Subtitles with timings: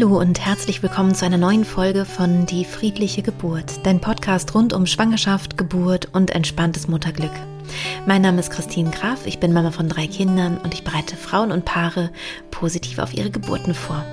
[0.00, 4.72] Hallo und herzlich willkommen zu einer neuen Folge von Die friedliche Geburt, dein Podcast rund
[4.72, 7.32] um Schwangerschaft, Geburt und entspanntes Mutterglück.
[8.06, 11.50] Mein Name ist Christine Graf, ich bin Mama von drei Kindern und ich bereite Frauen
[11.50, 12.10] und Paare
[12.52, 14.04] positiv auf ihre Geburten vor.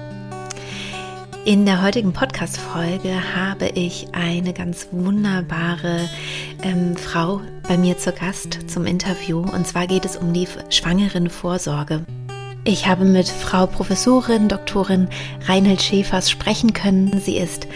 [1.45, 6.09] In der heutigen Podcast-Folge habe ich eine ganz wunderbare
[6.63, 12.07] ähm, Frau bei mir zu Gast zum Interview und zwar geht es um die Schwangeren-Vorsorge.
[12.67, 15.07] Ich habe mit Frau Professorin Doktorin
[15.45, 17.21] Reinhold Schäfers sprechen können.
[17.23, 17.67] Sie ist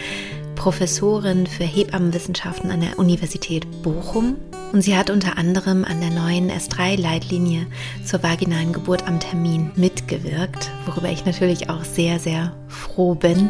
[0.56, 4.34] Professorin für Hebammenwissenschaften an der Universität Bochum
[4.72, 7.68] und sie hat unter anderem an der neuen S3-Leitlinie
[8.04, 13.48] zur vaginalen Geburt am Termin mitgewirkt, worüber ich natürlich auch sehr, sehr froh bin,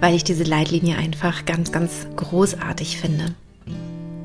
[0.00, 3.26] weil ich diese Leitlinie einfach ganz, ganz großartig finde.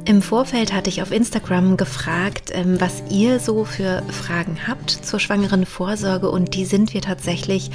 [0.10, 5.20] Im Vorfeld hatte ich auf Instagram gefragt, ähm, was ihr so für Fragen habt zur
[5.20, 7.70] schwangeren Vorsorge und die sind wir tatsächlich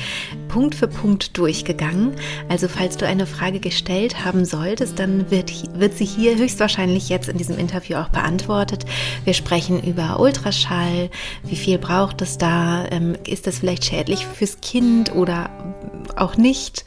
[0.49, 2.15] Punkt für Punkt durchgegangen.
[2.49, 7.29] Also falls du eine Frage gestellt haben solltest, dann wird, wird sie hier höchstwahrscheinlich jetzt
[7.29, 8.85] in diesem Interview auch beantwortet.
[9.25, 11.11] Wir sprechen über Ultraschall,
[11.45, 15.51] wie viel braucht es da, ähm, ist das vielleicht schädlich fürs Kind oder
[16.17, 16.85] auch nicht.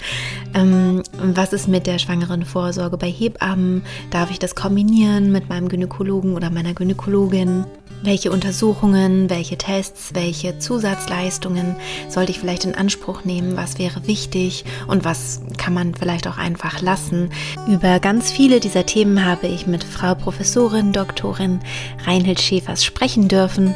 [0.54, 3.84] Ähm, was ist mit der schwangeren Vorsorge bei Hebammen?
[4.12, 7.66] Darf ich das kombinieren mit meinem Gynäkologen oder meiner Gynäkologin?
[8.02, 11.76] Welche Untersuchungen, welche Tests, welche Zusatzleistungen
[12.10, 13.56] sollte ich vielleicht in Anspruch nehmen?
[13.56, 17.30] Was wäre wichtig und was kann man vielleicht auch einfach lassen?
[17.68, 21.60] Über ganz viele dieser Themen habe ich mit Frau Professorin Doktorin
[22.06, 23.76] Reinhild Schäfers sprechen dürfen.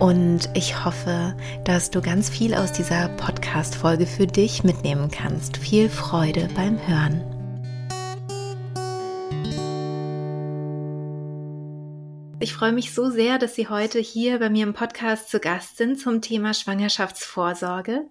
[0.00, 1.34] Und ich hoffe,
[1.64, 5.56] dass du ganz viel aus dieser Podcast-Folge für dich mitnehmen kannst.
[5.56, 7.35] Viel Freude beim Hören.
[12.38, 15.78] Ich freue mich so sehr, dass Sie heute hier bei mir im Podcast zu Gast
[15.78, 18.10] sind zum Thema Schwangerschaftsvorsorge.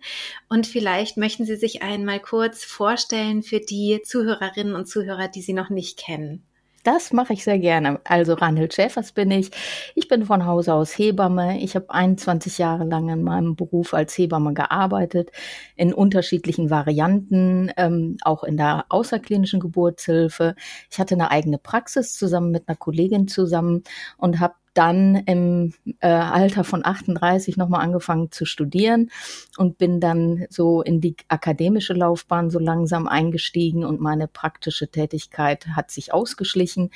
[0.50, 5.54] Und vielleicht möchten Sie sich einmal kurz vorstellen für die Zuhörerinnen und Zuhörer, die Sie
[5.54, 6.44] noch nicht kennen.
[6.86, 8.00] Das mache ich sehr gerne.
[8.04, 9.50] Also Ranhild Schäfers bin ich.
[9.96, 11.60] Ich bin von Hause aus Hebamme.
[11.60, 15.32] Ich habe 21 Jahre lang in meinem Beruf als Hebamme gearbeitet,
[15.76, 20.54] in unterschiedlichen Varianten, ähm, auch in der außerklinischen Geburtshilfe.
[20.92, 23.82] Ich hatte eine eigene Praxis zusammen mit einer Kollegin zusammen
[24.18, 29.10] und habe dann im äh, Alter von 38 nochmal angefangen zu studieren
[29.58, 35.66] und bin dann so in die akademische Laufbahn so langsam eingestiegen und meine praktische Tätigkeit
[35.76, 36.92] hat sich ausgeschlichen.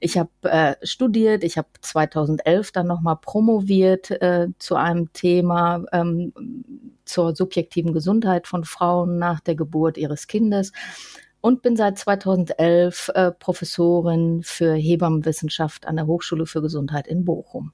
[0.00, 6.32] Ich habe äh, studiert, ich habe 2011 dann nochmal promoviert äh, zu einem Thema ähm,
[7.04, 10.72] zur subjektiven Gesundheit von Frauen nach der Geburt ihres Kindes
[11.46, 17.70] und bin seit 2011 äh, Professorin für Hebammenwissenschaft an der Hochschule für Gesundheit in Bochum.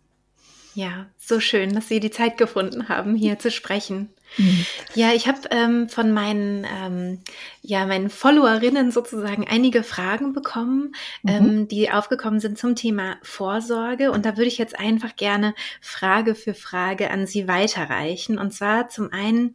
[0.75, 4.11] Ja, so schön, dass Sie die Zeit gefunden haben, hier zu sprechen.
[4.38, 4.66] Mhm.
[4.94, 7.19] Ja, ich habe ähm, von meinen, ähm,
[7.60, 11.31] ja, meinen Followerinnen sozusagen einige Fragen bekommen, mhm.
[11.31, 14.10] ähm, die aufgekommen sind zum Thema Vorsorge.
[14.10, 18.38] Und da würde ich jetzt einfach gerne Frage für Frage an Sie weiterreichen.
[18.38, 19.54] Und zwar zum einen,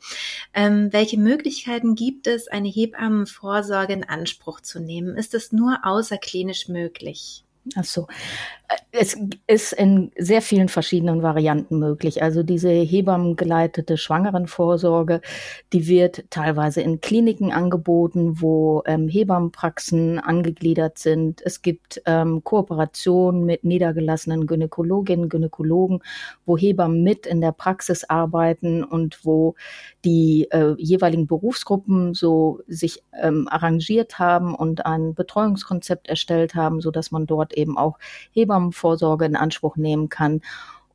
[0.53, 5.17] ähm, welche Möglichkeiten gibt es, eine Hebammenvorsorge in Anspruch zu nehmen?
[5.17, 7.43] Ist es nur außerklinisch möglich?
[7.75, 8.07] Ach so.
[8.91, 9.17] Es
[9.47, 12.21] ist in sehr vielen verschiedenen Varianten möglich.
[12.21, 15.21] Also diese hebammengeleitete Schwangerenvorsorge,
[15.71, 21.41] die wird teilweise in Kliniken angeboten, wo ähm, Hebammenpraxen angegliedert sind.
[21.45, 26.01] Es gibt ähm, Kooperationen mit niedergelassenen Gynäkologinnen, Gynäkologen,
[26.45, 29.55] wo Hebammen mit in der Praxis arbeiten und wo
[30.03, 36.91] die äh, jeweiligen Berufsgruppen so sich ähm, arrangiert haben und ein Betreuungskonzept erstellt haben, so
[36.91, 37.97] dass man dort eben auch
[38.31, 40.41] Hebammenvorsorge in Anspruch nehmen kann.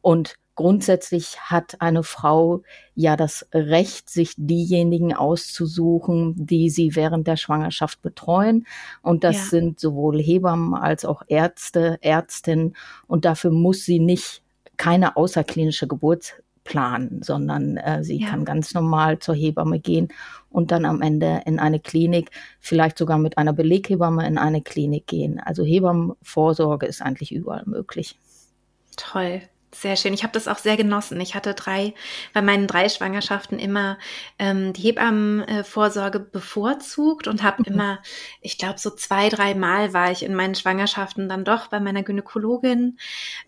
[0.00, 2.62] Und grundsätzlich hat eine Frau
[2.95, 8.67] ja das Recht, sich diejenigen auszusuchen, die sie während der Schwangerschaft betreuen.
[9.03, 9.45] Und das ja.
[9.45, 12.77] sind sowohl Hebammen als auch Ärzte, Ärztinnen.
[13.06, 14.43] Und dafür muss sie nicht
[14.77, 18.29] keine außerklinische Geburt planen, sondern äh, sie ja.
[18.29, 20.09] kann ganz normal zur Hebamme gehen
[20.50, 22.31] und dann am Ende in eine Klinik,
[22.61, 25.41] vielleicht sogar mit einer Beleghebamme in eine Klinik gehen.
[25.41, 28.19] Also Hebammenvorsorge ist eigentlich überall möglich.
[28.97, 29.43] Toll.
[29.74, 30.12] Sehr schön.
[30.12, 31.19] Ich habe das auch sehr genossen.
[31.20, 31.94] Ich hatte drei,
[32.34, 33.98] bei meinen drei Schwangerschaften immer
[34.38, 37.72] ähm, die Hebammenvorsorge bevorzugt und habe mhm.
[37.72, 37.98] immer,
[38.42, 42.02] ich glaube, so zwei, drei Mal war ich in meinen Schwangerschaften dann doch bei meiner
[42.02, 42.98] Gynäkologin.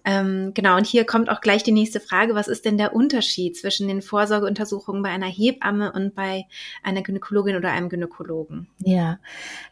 [0.06, 2.34] Ähm, genau, und hier kommt auch gleich die nächste Frage.
[2.34, 6.46] Was ist denn der Unterschied zwischen den Vorsorgeuntersuchungen bei einer Hebamme und bei
[6.82, 8.68] einer Gynäkologin oder einem Gynäkologen?
[8.78, 9.18] Ja,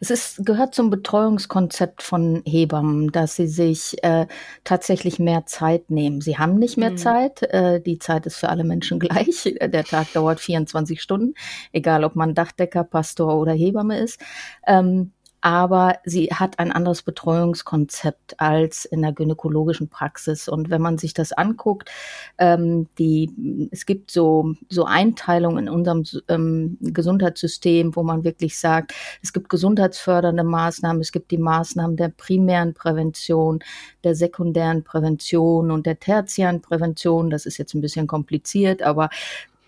[0.01, 4.27] es ist, gehört zum Betreuungskonzept von Hebammen, dass sie sich äh,
[4.63, 6.21] tatsächlich mehr Zeit nehmen.
[6.21, 6.97] Sie haben nicht mehr mhm.
[6.97, 7.41] Zeit.
[7.41, 9.55] Äh, die Zeit ist für alle Menschen gleich.
[9.61, 11.33] Der Tag dauert 24 Stunden,
[11.71, 14.21] egal ob man Dachdecker, Pastor oder Hebamme ist.
[14.67, 15.11] Ähm,
[15.43, 20.47] aber sie hat ein anderes Betreuungskonzept als in der gynäkologischen Praxis.
[20.47, 21.91] Und wenn man sich das anguckt,
[22.37, 28.93] ähm, die, es gibt so, so Einteilungen in unserem ähm, Gesundheitssystem, wo man wirklich sagt,
[29.21, 33.59] es gibt gesundheitsfördernde Maßnahmen, es gibt die Maßnahmen der primären Prävention,
[34.05, 37.29] der sekundären Prävention und der tertiären Prävention.
[37.29, 39.09] Das ist jetzt ein bisschen kompliziert, aber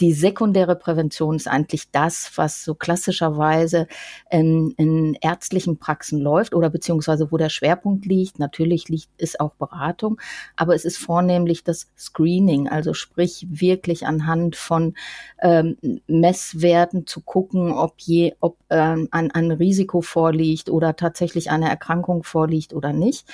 [0.01, 3.87] die sekundäre Prävention ist eigentlich das, was so klassischerweise
[4.29, 8.39] in, in ärztlichen Praxen läuft oder beziehungsweise wo der Schwerpunkt liegt.
[8.39, 10.19] Natürlich liegt ist auch Beratung,
[10.55, 14.95] aber es ist vornehmlich das Screening, also sprich wirklich anhand von
[15.41, 15.77] ähm,
[16.07, 22.23] Messwerten zu gucken, ob je, ob ähm, ein, ein Risiko vorliegt oder tatsächlich eine Erkrankung
[22.23, 23.25] vorliegt oder nicht.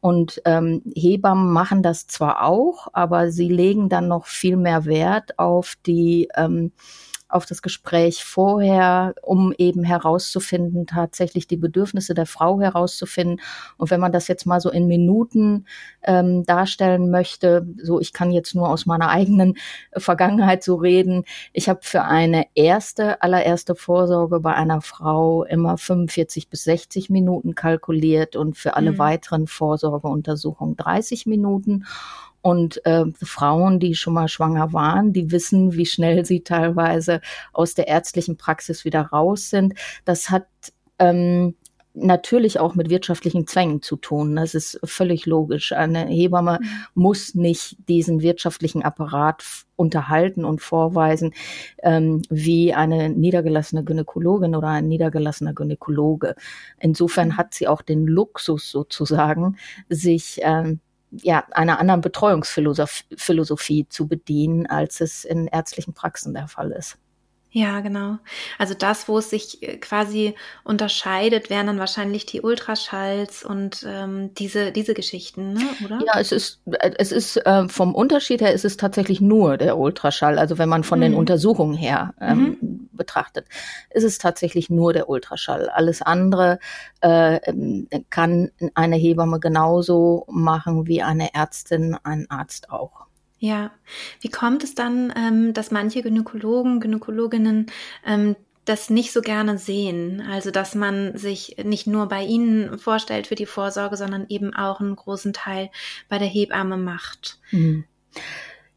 [0.00, 5.38] Und ähm, Hebammen machen das zwar auch, aber sie legen dann noch viel mehr Wert
[5.38, 6.72] auf die ähm,
[7.30, 13.40] auf das Gespräch vorher, um eben herauszufinden, tatsächlich die Bedürfnisse der Frau herauszufinden.
[13.76, 15.66] Und wenn man das jetzt mal so in Minuten
[16.02, 19.56] ähm, darstellen möchte, so ich kann jetzt nur aus meiner eigenen
[19.96, 21.24] Vergangenheit so reden.
[21.52, 27.54] Ich habe für eine erste, allererste Vorsorge bei einer Frau immer 45 bis 60 Minuten
[27.54, 28.98] kalkuliert und für alle mhm.
[28.98, 31.84] weiteren Vorsorgeuntersuchungen 30 Minuten.
[32.42, 37.20] Und äh, Frauen, die schon mal schwanger waren, die wissen, wie schnell sie teilweise
[37.52, 39.74] aus der ärztlichen Praxis wieder raus sind.
[40.04, 40.46] Das hat
[40.98, 41.54] ähm,
[41.94, 44.36] natürlich auch mit wirtschaftlichen Zwängen zu tun.
[44.36, 45.72] Das ist völlig logisch.
[45.72, 46.66] Eine Hebamme mhm.
[46.94, 49.44] muss nicht diesen wirtschaftlichen Apparat
[49.76, 51.34] unterhalten und vorweisen,
[51.82, 56.36] ähm, wie eine niedergelassene Gynäkologin oder ein niedergelassener Gynäkologe.
[56.78, 57.36] Insofern mhm.
[57.36, 59.56] hat sie auch den Luxus sozusagen,
[59.88, 66.70] sich ähm, ja, einer anderen Betreuungsphilosophie zu bedienen, als es in ärztlichen Praxen der Fall
[66.72, 66.98] ist.
[67.52, 68.18] Ja, genau.
[68.58, 74.32] Also das, wo es sich äh, quasi unterscheidet, wären dann wahrscheinlich die Ultraschalls und ähm,
[74.34, 75.62] diese, diese Geschichten, ne?
[75.84, 75.98] oder?
[76.06, 79.78] Ja, es ist, äh, es ist äh, vom Unterschied her ist es tatsächlich nur der
[79.78, 80.38] Ultraschall.
[80.38, 81.02] Also wenn man von mhm.
[81.02, 82.88] den Untersuchungen her ähm, mhm.
[82.92, 83.46] betrachtet,
[83.90, 85.68] ist es tatsächlich nur der Ultraschall.
[85.70, 86.60] Alles andere
[87.00, 87.40] äh,
[88.10, 93.09] kann eine Hebamme genauso machen wie eine Ärztin, ein Arzt auch.
[93.40, 93.72] Ja,
[94.20, 97.66] wie kommt es dann, ähm, dass manche Gynäkologen, Gynäkologinnen
[98.06, 100.20] ähm, das nicht so gerne sehen?
[100.20, 104.80] Also, dass man sich nicht nur bei ihnen vorstellt für die Vorsorge, sondern eben auch
[104.80, 105.70] einen großen Teil
[106.10, 107.38] bei der Hebamme macht.
[107.50, 107.84] Mhm.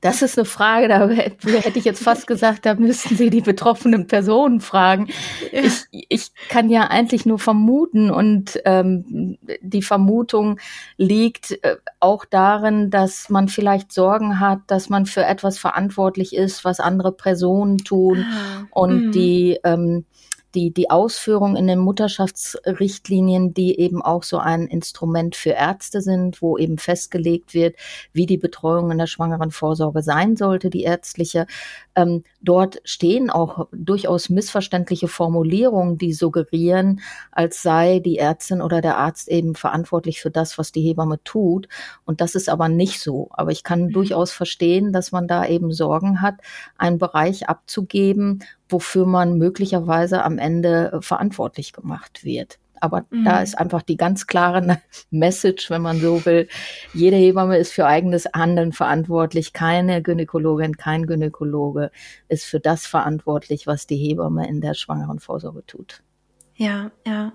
[0.04, 4.06] Das ist eine Frage, da hätte ich jetzt fast gesagt, da müssten Sie die betroffenen
[4.06, 5.08] Personen fragen.
[5.54, 10.60] Ich, ich kann ja eigentlich nur vermuten und ähm, die Vermutung
[10.98, 16.66] liegt äh, auch darin, dass man vielleicht Sorgen hat, dass man für etwas verantwortlich ist,
[16.66, 18.66] was andere Personen tun ah.
[18.72, 19.12] und mhm.
[19.14, 20.06] die ähm,
[20.56, 26.42] die, die Ausführung in den Mutterschaftsrichtlinien, die eben auch so ein Instrument für Ärzte sind,
[26.42, 27.76] wo eben festgelegt wird,
[28.12, 31.48] wie die Betreuung in der schwangeren Vorsorge sein sollte, die ärztliche.
[31.96, 37.02] Ähm, dort stehen auch durchaus missverständliche Formulierungen, die suggerieren,
[37.32, 41.68] als sei die Ärztin oder der Arzt eben verantwortlich für das, was die Hebamme tut.
[42.06, 43.30] Und das ist aber nicht so.
[43.32, 43.92] Aber ich kann mhm.
[43.92, 46.36] durchaus verstehen, dass man da eben Sorgen hat,
[46.78, 52.60] einen Bereich abzugeben, wofür man möglicherweise am Ende äh, verantwortlich gemacht wird.
[52.82, 53.24] Aber mhm.
[53.24, 56.50] da ist einfach die ganz klare Message, wenn man so will.
[56.94, 59.54] Jede Hebamme ist für eigenes Handeln verantwortlich.
[59.54, 61.92] Keine Gynäkologin, kein Gynäkologe
[62.28, 66.04] ist für das verantwortlich, was die Hebamme in der schwangeren Vorsorge tut.
[66.56, 67.32] Ja, ja.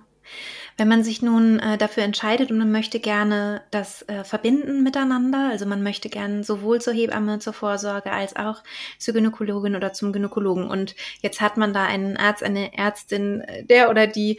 [0.77, 5.49] Wenn man sich nun äh, dafür entscheidet und man möchte gerne das äh, verbinden miteinander,
[5.51, 8.63] also man möchte gerne sowohl zur Hebamme, zur Vorsorge als auch
[8.97, 13.65] zur Gynäkologin oder zum Gynäkologen und jetzt hat man da einen Arzt, eine Ärztin, äh,
[13.65, 14.39] der oder die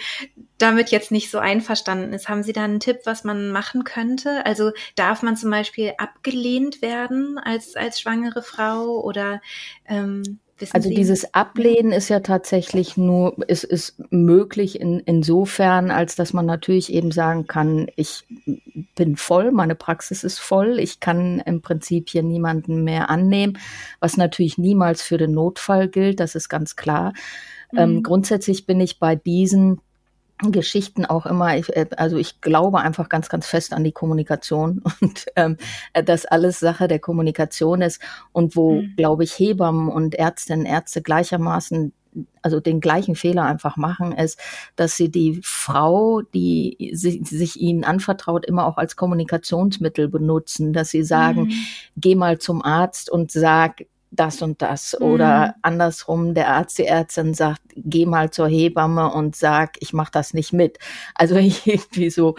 [0.58, 2.30] damit jetzt nicht so einverstanden ist.
[2.30, 4.46] Haben Sie da einen Tipp, was man machen könnte?
[4.46, 9.42] Also darf man zum Beispiel abgelehnt werden als, als schwangere Frau oder
[9.88, 10.96] ähm, Wissen also Sie?
[10.96, 16.92] dieses Ablehnen ist ja tatsächlich nur, ist, ist möglich in, insofern, als dass man natürlich
[16.92, 18.26] eben sagen kann, ich
[18.96, 23.58] bin voll, meine Praxis ist voll, ich kann im Prinzip hier niemanden mehr annehmen,
[24.00, 27.14] was natürlich niemals für den Notfall gilt, das ist ganz klar.
[27.76, 27.98] Ähm, mhm.
[27.98, 29.82] Ähm, grundsätzlich bin ich bei diesen
[30.42, 34.82] Geschichten auch immer, ich, äh, also ich glaube einfach ganz, ganz fest an die Kommunikation
[35.02, 35.58] und ähm,
[35.94, 38.94] dass alles Sache der Kommunikation ist und wo, mhm.
[38.96, 41.94] glaube ich, Hebammen und Ärztinnen, Ärzte gleichermaßen
[42.42, 44.40] also den gleichen Fehler einfach machen, ist,
[44.76, 50.90] dass sie die Frau, die sich, sich ihnen anvertraut, immer auch als Kommunikationsmittel benutzen, dass
[50.90, 51.54] sie sagen, mhm.
[51.98, 54.96] geh mal zum Arzt und sag, das und das.
[55.00, 55.06] Mhm.
[55.06, 60.12] Oder andersrum, der Arzt, die Ärztin sagt, geh mal zur Hebamme und sag, ich mache
[60.12, 60.80] das nicht mit.
[61.16, 61.36] Also
[61.66, 62.36] irgendwie so,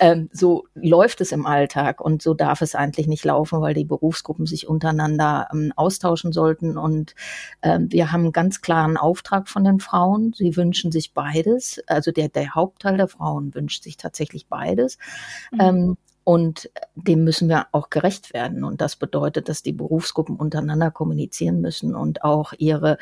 [0.00, 3.84] ähm, so läuft es im Alltag und so darf es eigentlich nicht laufen, weil die
[3.84, 6.76] Berufsgruppen sich untereinander ähm, austauschen sollten.
[6.76, 7.14] Und
[7.62, 10.32] ähm, wir haben einen ganz klaren Auftrag von den Frauen.
[10.36, 11.80] Sie wünschen sich beides.
[11.86, 14.98] Also der, der Hauptteil der Frauen wünscht sich tatsächlich beides.
[15.52, 15.96] Mhm.
[16.24, 18.64] Und dem müssen wir auch gerecht werden.
[18.64, 22.96] Und das bedeutet, dass die Berufsgruppen untereinander kommunizieren müssen und auch ihre,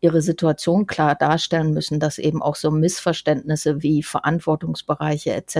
[0.00, 5.56] ihre Situation klar darstellen müssen, dass eben auch so Missverständnisse wie Verantwortungsbereiche etc.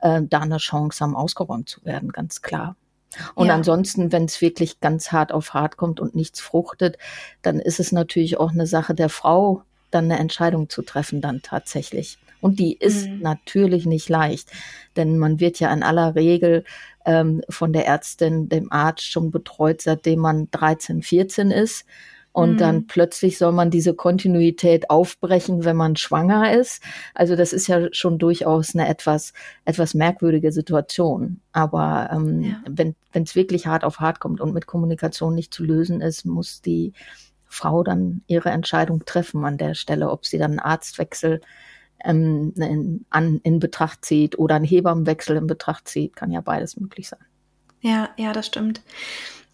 [0.00, 2.76] Äh, da eine Chance haben, ausgeräumt zu werden, ganz klar.
[3.34, 3.54] Und ja.
[3.54, 6.96] ansonsten, wenn es wirklich ganz hart auf hart kommt und nichts fruchtet,
[7.42, 11.42] dann ist es natürlich auch eine Sache der Frau, dann eine Entscheidung zu treffen, dann
[11.42, 12.18] tatsächlich.
[12.44, 13.20] Und die ist mhm.
[13.20, 14.50] natürlich nicht leicht,
[14.96, 16.64] denn man wird ja in aller Regel
[17.06, 21.86] ähm, von der Ärztin, dem Arzt schon betreut, seitdem man 13, 14 ist.
[22.32, 22.58] Und mhm.
[22.58, 26.82] dann plötzlich soll man diese Kontinuität aufbrechen, wenn man schwanger ist.
[27.14, 29.32] Also das ist ja schon durchaus eine etwas,
[29.64, 31.40] etwas merkwürdige Situation.
[31.52, 32.62] Aber ähm, ja.
[32.68, 36.60] wenn es wirklich hart auf hart kommt und mit Kommunikation nicht zu lösen ist, muss
[36.60, 36.92] die
[37.46, 41.40] Frau dann ihre Entscheidung treffen an der Stelle, ob sie dann einen Arztwechsel
[42.04, 46.76] ähm, in, an, in Betracht zieht oder einen Hebammenwechsel in Betracht zieht, kann ja beides
[46.76, 47.24] möglich sein.
[47.80, 48.82] Ja, ja, das stimmt.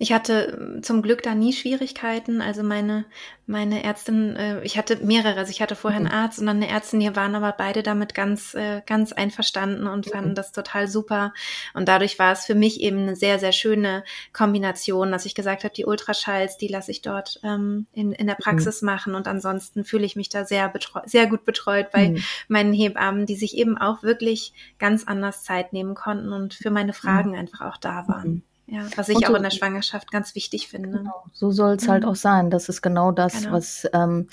[0.03, 2.41] Ich hatte äh, zum Glück da nie Schwierigkeiten.
[2.41, 3.05] Also meine,
[3.47, 6.15] meine Ärztin, äh, ich hatte mehrere, also ich hatte vorher einen mhm.
[6.15, 10.07] Arzt und dann eine Ärztin, die waren aber beide damit ganz, äh, ganz einverstanden und
[10.07, 10.11] mhm.
[10.11, 11.35] fanden das total super.
[11.75, 14.03] Und dadurch war es für mich eben eine sehr, sehr schöne
[14.33, 18.37] Kombination, dass ich gesagt habe, die Ultraschalls, die lasse ich dort ähm, in, in der
[18.37, 18.43] mhm.
[18.43, 18.87] Praxis mhm.
[18.87, 20.73] machen und ansonsten fühle ich mich da sehr,
[21.05, 22.25] sehr gut betreut bei mhm.
[22.49, 26.95] meinen Hebammen, die sich eben auch wirklich ganz anders Zeit nehmen konnten und für meine
[26.95, 28.45] Fragen einfach auch da waren.
[28.71, 30.99] Ja, was ich so, auch in der Schwangerschaft ganz wichtig finde.
[30.99, 32.07] Genau, so soll es halt mhm.
[32.07, 32.51] halt auch sein.
[32.51, 33.53] Das ist genau das, genau.
[33.53, 34.29] was ähm,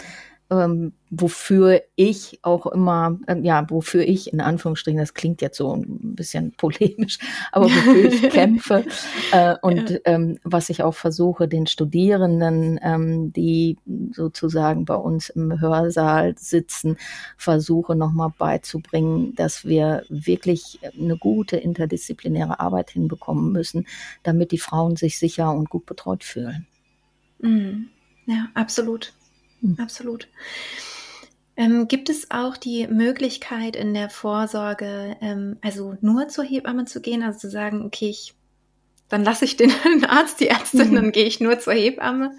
[0.50, 5.74] ähm, wofür ich auch immer, ähm, ja, wofür ich in Anführungsstrichen, das klingt jetzt so
[5.74, 7.18] ein bisschen polemisch,
[7.52, 8.86] aber wofür ich kämpfe
[9.32, 9.98] äh, und ja.
[10.06, 13.78] ähm, was ich auch versuche, den Studierenden, ähm, die
[14.14, 16.98] sozusagen bei uns im Hörsaal sitzen,
[17.38, 23.86] versuche nochmal beizubringen, dass wir wirklich eine gute interdisziplinäre Arbeit hinbekommen müssen,
[24.24, 26.68] damit die Frauen sich sicher und gut betreut fühlen.
[27.40, 27.90] Mhm.
[28.26, 29.14] Ja, absolut.
[29.78, 30.28] Absolut.
[31.56, 37.02] Ähm, gibt es auch die Möglichkeit in der Vorsorge, ähm, also nur zur Hebamme zu
[37.02, 38.36] gehen, also zu sagen, okay, ich,
[39.10, 39.72] dann lasse ich den
[40.08, 40.96] Arzt, die Ärztin, mhm.
[40.96, 42.32] dann gehe ich nur zur Hebamme?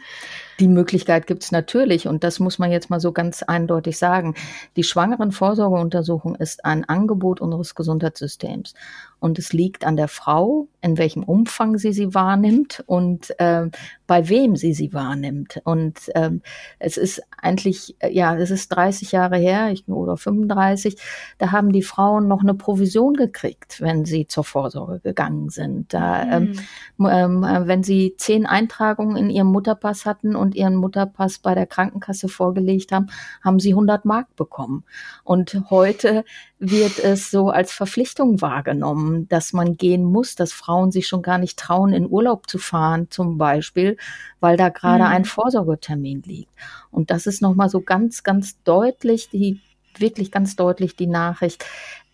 [0.61, 4.35] Die Möglichkeit gibt es natürlich und das muss man jetzt mal so ganz eindeutig sagen.
[4.75, 8.75] Die Schwangerenvorsorgeuntersuchung ist ein Angebot unseres Gesundheitssystems
[9.21, 13.67] und es liegt an der Frau, in welchem Umfang sie sie wahrnimmt und äh,
[14.07, 15.61] bei wem sie sie wahrnimmt.
[15.65, 16.41] Und ähm,
[16.79, 20.97] es ist eigentlich, äh, ja, es ist 30 Jahre her ich, oder 35,
[21.39, 25.93] da haben die Frauen noch eine Provision gekriegt, wenn sie zur Vorsorge gegangen sind.
[25.93, 26.55] Da, mhm.
[27.01, 31.67] ähm, äh, wenn sie zehn Eintragungen in ihrem Mutterpass hatten und ihren Mutterpass bei der
[31.67, 33.09] Krankenkasse vorgelegt haben,
[33.43, 34.85] haben sie 100 Mark bekommen.
[35.25, 36.25] Und heute
[36.59, 41.39] wird es so als Verpflichtung wahrgenommen, dass man gehen muss, dass Frauen sich schon gar
[41.39, 43.97] nicht trauen, in Urlaub zu fahren, zum Beispiel,
[44.41, 45.11] weil da gerade mhm.
[45.11, 46.51] ein Vorsorgetermin liegt.
[46.91, 49.61] Und das ist nochmal so ganz, ganz deutlich, die,
[49.97, 51.65] wirklich ganz deutlich die Nachricht.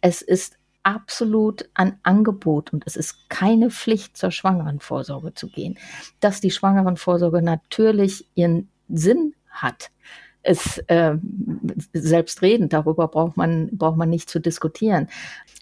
[0.00, 5.78] Es ist absolut ein Angebot und es ist keine Pflicht, zur Schwangerenvorsorge zu gehen.
[6.20, 9.90] Dass die Schwangerenvorsorge natürlich ihren Sinn hat,
[10.44, 11.16] ist äh,
[11.92, 12.72] selbstredend.
[12.72, 15.08] Darüber braucht man, braucht man nicht zu diskutieren.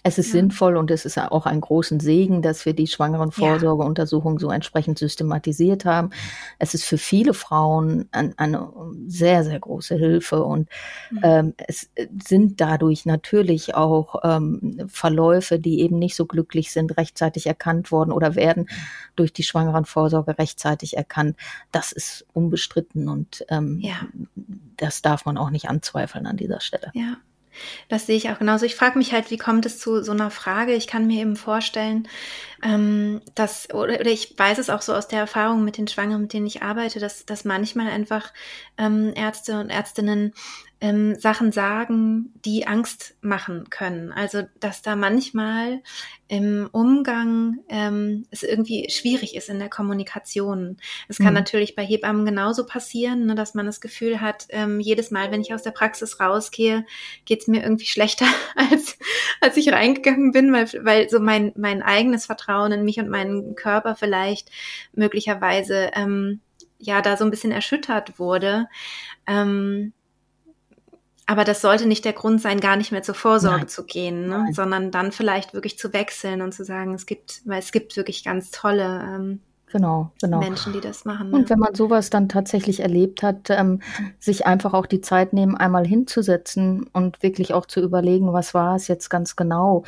[0.03, 0.41] Es ist ja.
[0.41, 5.85] sinnvoll und es ist auch ein großen Segen, dass wir die Schwangerenvorsorgeuntersuchung so entsprechend systematisiert
[5.85, 6.09] haben.
[6.59, 8.69] Es ist für viele Frauen ein, eine
[9.07, 10.67] sehr, sehr große Hilfe und
[11.09, 11.19] mhm.
[11.23, 11.89] ähm, es
[12.27, 18.11] sind dadurch natürlich auch ähm, Verläufe, die eben nicht so glücklich sind, rechtzeitig erkannt worden
[18.11, 18.67] oder werden
[19.15, 21.37] durch die Schwangerenvorsorge rechtzeitig erkannt.
[21.71, 24.01] Das ist unbestritten und ähm, ja.
[24.77, 26.91] Das darf man auch nicht anzweifeln an dieser Stelle.
[26.93, 27.17] Ja.
[27.87, 28.65] Das sehe ich auch genauso.
[28.65, 30.73] Ich frage mich halt, wie kommt es zu so einer Frage?
[30.73, 32.07] Ich kann mir eben vorstellen,
[32.63, 36.23] ähm, dass, oder, oder ich weiß es auch so aus der Erfahrung mit den Schwangeren,
[36.23, 38.31] mit denen ich arbeite, dass, dass manchmal einfach
[38.77, 40.33] ähm, Ärzte und Ärztinnen
[40.83, 44.11] ähm, Sachen sagen, die Angst machen können.
[44.11, 45.81] Also dass da manchmal
[46.27, 50.75] im Umgang ähm, es irgendwie schwierig ist in der Kommunikation.
[51.07, 51.35] Es kann mhm.
[51.35, 55.39] natürlich bei Hebammen genauso passieren, ne, dass man das Gefühl hat, ähm, jedes Mal, wenn
[55.39, 56.85] ich aus der Praxis rausgehe,
[57.23, 58.97] geht es mir irgendwie schlechter, als,
[59.39, 63.55] als ich reingegangen bin, weil, weil so mein, mein eigenes Vertrauen in mich und meinen
[63.55, 64.49] Körper vielleicht
[64.93, 66.39] möglicherweise ähm,
[66.79, 68.67] ja da so ein bisschen erschüttert wurde.
[69.27, 69.93] Ähm,
[71.25, 73.67] aber das sollte nicht der Grund sein, gar nicht mehr zur Vorsorge Nein.
[73.69, 74.47] zu gehen, ne?
[74.51, 78.25] sondern dann vielleicht wirklich zu wechseln und zu sagen, es gibt, weil es gibt wirklich
[78.25, 79.39] ganz tolle ähm,
[79.71, 80.39] genau, genau.
[80.39, 81.29] Menschen, die das machen.
[81.29, 81.37] Ne?
[81.37, 83.81] Und wenn man sowas dann tatsächlich erlebt hat, ähm,
[84.19, 88.75] sich einfach auch die Zeit nehmen, einmal hinzusetzen und wirklich auch zu überlegen, was war
[88.75, 89.83] es jetzt ganz genau,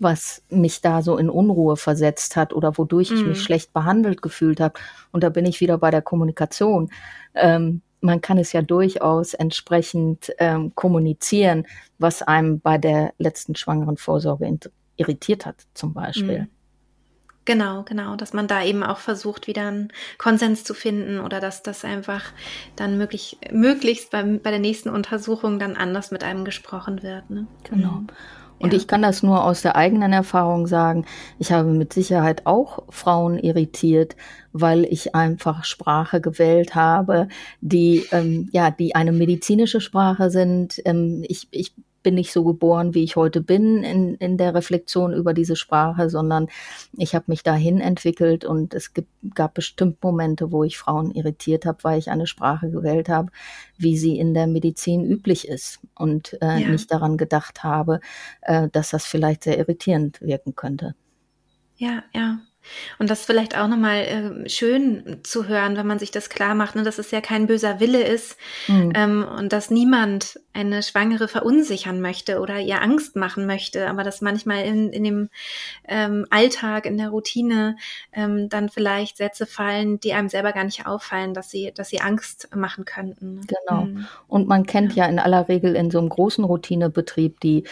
[0.00, 3.42] was mich da so in Unruhe versetzt hat oder wodurch ich mich mhm.
[3.42, 4.74] schlecht behandelt gefühlt habe.
[5.12, 6.90] Und da bin ich wieder bei der Kommunikation.
[7.34, 11.66] Ähm, man kann es ja durchaus entsprechend ähm, kommunizieren,
[11.98, 14.58] was einem bei der letzten schwangeren Vorsorge
[14.96, 16.40] irritiert hat, zum Beispiel.
[16.40, 16.48] Mhm.
[17.44, 21.62] Genau, genau, dass man da eben auch versucht, wieder einen Konsens zu finden oder dass
[21.62, 22.24] das einfach
[22.76, 27.28] dann möglich, möglichst beim, bei der nächsten Untersuchung dann anders mit einem gesprochen wird.
[27.28, 27.46] Ne?
[27.64, 27.92] Genau.
[27.92, 28.06] Mhm.
[28.60, 28.78] Und ja.
[28.78, 31.06] ich kann das nur aus der eigenen Erfahrung sagen.
[31.38, 34.16] Ich habe mit Sicherheit auch Frauen irritiert,
[34.52, 37.28] weil ich einfach Sprache gewählt habe,
[37.60, 40.80] die ähm, ja, die eine medizinische Sprache sind.
[40.84, 45.12] Ähm, ich, ich bin nicht so geboren, wie ich heute bin in, in der Reflexion
[45.12, 46.48] über diese Sprache, sondern
[46.96, 51.66] ich habe mich dahin entwickelt und es gibt, gab bestimmt Momente, wo ich Frauen irritiert
[51.66, 53.30] habe, weil ich eine Sprache gewählt habe,
[53.76, 56.68] wie sie in der Medizin üblich ist und äh, ja.
[56.68, 58.00] nicht daran gedacht habe,
[58.42, 60.94] äh, dass das vielleicht sehr irritierend wirken könnte.
[61.76, 62.40] Ja, ja.
[62.98, 66.76] Und das vielleicht auch nochmal äh, schön zu hören, wenn man sich das klar macht,
[66.76, 68.36] ne, dass es ja kein böser Wille ist
[68.68, 68.92] mhm.
[68.94, 74.20] ähm, und dass niemand eine Schwangere verunsichern möchte oder ihr Angst machen möchte, aber dass
[74.20, 75.28] manchmal in, in dem
[75.86, 77.76] ähm, Alltag, in der Routine
[78.12, 82.00] ähm, dann vielleicht Sätze fallen, die einem selber gar nicht auffallen, dass sie, dass sie
[82.00, 83.40] Angst machen könnten.
[83.46, 83.84] Genau.
[83.84, 84.06] Mhm.
[84.28, 85.04] Und man kennt ja.
[85.04, 87.64] ja in aller Regel in so einem großen Routinebetrieb die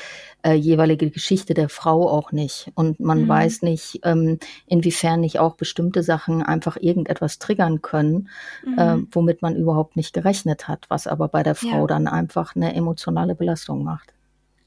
[0.43, 2.71] äh, jeweilige Geschichte der Frau auch nicht.
[2.75, 3.29] Und man mhm.
[3.29, 8.29] weiß nicht, ähm, inwiefern nicht auch bestimmte Sachen einfach irgendetwas triggern können,
[8.65, 8.79] mhm.
[8.79, 11.87] äh, womit man überhaupt nicht gerechnet hat, was aber bei der Frau ja.
[11.87, 14.13] dann einfach eine emotionale Belastung macht.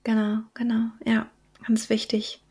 [0.03, 1.27] Genau, genau, ja,
[1.65, 2.41] ganz wichtig.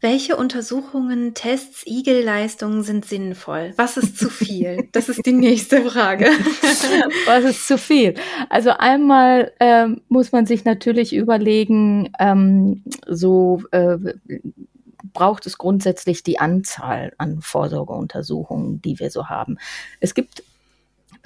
[0.00, 3.72] Welche Untersuchungen, Tests, Igelleistungen sind sinnvoll?
[3.76, 4.88] Was ist zu viel?
[4.92, 6.26] Das ist die nächste Frage.
[7.26, 8.14] Was ist zu viel?
[8.48, 13.98] Also einmal ähm, muss man sich natürlich überlegen, ähm, so äh,
[15.12, 19.58] braucht es grundsätzlich die Anzahl an Vorsorgeuntersuchungen, die wir so haben.
[20.00, 20.44] Es gibt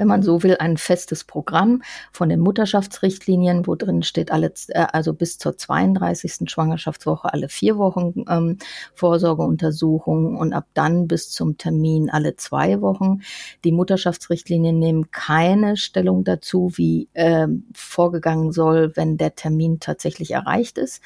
[0.02, 4.86] wenn man so will, ein festes Programm von den Mutterschaftsrichtlinien, wo drin steht, alle, äh,
[4.92, 6.50] also bis zur 32.
[6.50, 8.58] Schwangerschaftswoche alle vier Wochen ähm,
[8.94, 13.20] Vorsorgeuntersuchungen und ab dann bis zum Termin alle zwei Wochen.
[13.62, 20.78] Die Mutterschaftsrichtlinien nehmen keine Stellung dazu, wie äh, vorgegangen soll, wenn der Termin tatsächlich erreicht
[20.78, 21.00] ist.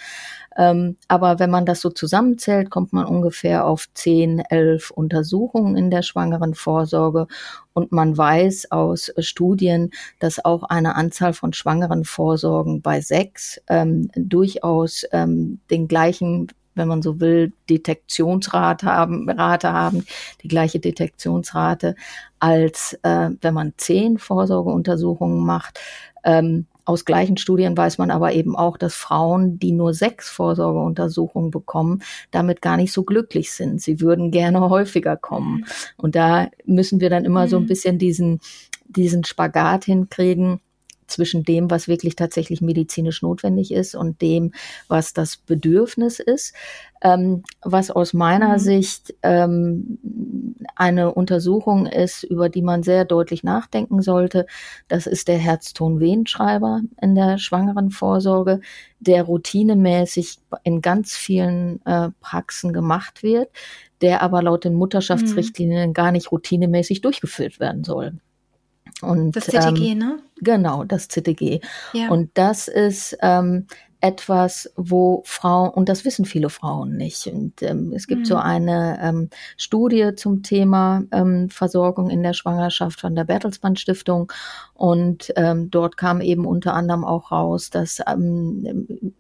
[0.57, 5.91] Ähm, aber wenn man das so zusammenzählt, kommt man ungefähr auf 10, 11 Untersuchungen in
[5.91, 7.27] der schwangeren Vorsorge.
[7.77, 14.11] Und man weiß aus Studien, dass auch eine Anzahl von schwangeren Vorsorgen bei sechs ähm,
[14.17, 20.05] durchaus ähm, den gleichen wenn man so will, Detektionsrate haben, Rate haben,
[20.43, 21.97] die gleiche Detektionsrate,
[22.39, 25.81] als äh, wenn man zehn Vorsorgeuntersuchungen macht.
[26.23, 31.51] Ähm, aus gleichen Studien weiß man aber eben auch, dass Frauen, die nur sechs Vorsorgeuntersuchungen
[31.51, 33.83] bekommen, damit gar nicht so glücklich sind.
[33.83, 35.67] Sie würden gerne häufiger kommen.
[35.97, 37.51] Und da müssen wir dann immer mhm.
[37.51, 37.69] so ein mhm.
[37.69, 38.41] bisschen diesen,
[38.89, 40.61] diesen Spagat hinkriegen
[41.07, 44.53] zwischen dem, was wirklich tatsächlich medizinisch notwendig ist und dem,
[44.89, 46.55] was das Bedürfnis ist.
[47.03, 48.59] Ähm, was aus meiner mhm.
[48.59, 49.99] Sicht ähm,
[50.75, 54.47] eine Untersuchung ist, über die man sehr deutlich nachdenken sollte,
[54.89, 58.61] das ist der Herzton-Venenschreiber in der schwangeren Vorsorge,
[58.99, 63.51] der routinemäßig in ganz vielen äh, Praxen gemacht wird,
[64.01, 65.95] der aber laut den Mutterschaftsrichtlinien mhm.
[65.95, 68.15] gar nicht routinemäßig durchgeführt werden soll.
[69.03, 70.19] Und, das CTG, ähm, ne?
[70.37, 71.61] Genau, das CTG.
[71.93, 72.09] Ja.
[72.09, 73.67] Und das ist ähm,
[74.01, 77.27] etwas, wo Frauen, und das wissen viele Frauen nicht.
[77.27, 78.25] Und ähm, es gibt mhm.
[78.27, 84.33] so eine ähm, Studie zum Thema ähm, Versorgung in der Schwangerschaft von der Bertelsmann Stiftung.
[84.75, 89.15] Und ähm, dort kam eben unter anderem auch raus, dass ähm,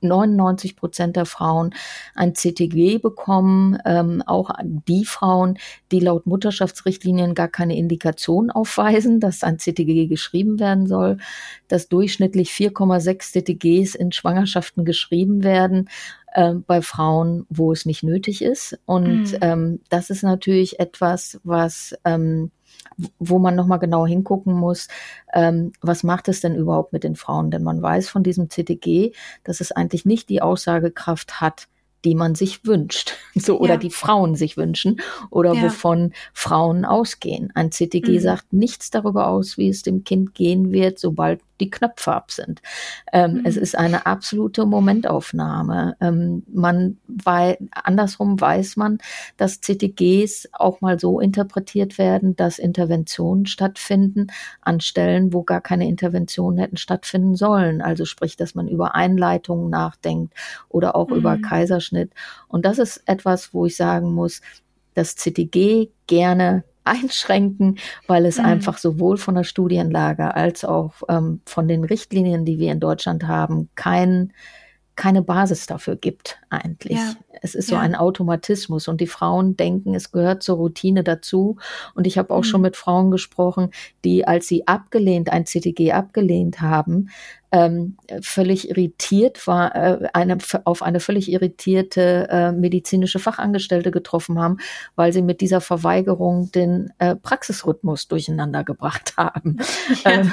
[0.00, 1.74] 99 Prozent der Frauen
[2.14, 5.58] ein CTG bekommen, ähm, auch die Frauen,
[5.92, 11.18] die laut Mutterschaftsrichtlinien gar keine Indikation aufweisen, dass ein CTG geschrieben werden soll,
[11.68, 15.88] dass durchschnittlich 4,6 CTGs in Schwangerschaften geschrieben werden
[16.32, 18.78] äh, bei Frauen, wo es nicht nötig ist.
[18.86, 19.38] Und mhm.
[19.40, 22.50] ähm, das ist natürlich etwas, was ähm,
[23.18, 24.88] wo man nochmal genau hingucken muss,
[25.32, 27.50] ähm, was macht es denn überhaupt mit den Frauen?
[27.50, 29.12] Denn man weiß von diesem CTG,
[29.44, 31.68] dass es eigentlich nicht die Aussagekraft hat,
[32.04, 33.76] die man sich wünscht, so oder ja.
[33.78, 35.62] die Frauen sich wünschen oder ja.
[35.62, 37.50] wovon Frauen ausgehen.
[37.54, 38.20] Ein CTG mhm.
[38.20, 42.62] sagt nichts darüber aus, wie es dem Kind gehen wird, sobald die Knöpfe ab sind.
[43.12, 43.42] Ähm, mhm.
[43.44, 45.96] Es ist eine absolute Momentaufnahme.
[46.00, 48.98] Ähm, man weil andersrum weiß man,
[49.36, 54.28] dass CTGs auch mal so interpretiert werden, dass Interventionen stattfinden
[54.60, 57.82] an Stellen, wo gar keine Interventionen hätten stattfinden sollen.
[57.82, 60.34] Also sprich, dass man über Einleitungen nachdenkt
[60.68, 61.16] oder auch mhm.
[61.16, 62.12] über Kaiserschnitt.
[62.46, 64.40] Und das ist etwas, wo ich sagen muss,
[64.94, 68.44] dass CTG gerne einschränken, weil es mhm.
[68.44, 73.26] einfach sowohl von der Studienlage als auch ähm, von den Richtlinien, die wir in Deutschland
[73.26, 74.32] haben, kein,
[74.96, 76.98] keine Basis dafür gibt eigentlich.
[76.98, 77.14] Ja.
[77.40, 81.56] Es ist so ein Automatismus und die Frauen denken, es gehört zur Routine dazu.
[81.94, 82.44] Und ich habe auch mhm.
[82.44, 83.70] schon mit Frauen gesprochen,
[84.04, 87.10] die, als sie abgelehnt, ein CTG abgelehnt haben,
[87.50, 94.58] ähm, völlig irritiert war, äh, eine, auf eine völlig irritierte äh, medizinische Fachangestellte getroffen haben,
[94.96, 99.58] weil sie mit dieser Verweigerung den äh, Praxisrhythmus durcheinander gebracht haben.
[100.04, 100.12] Ja.
[100.12, 100.32] Ähm,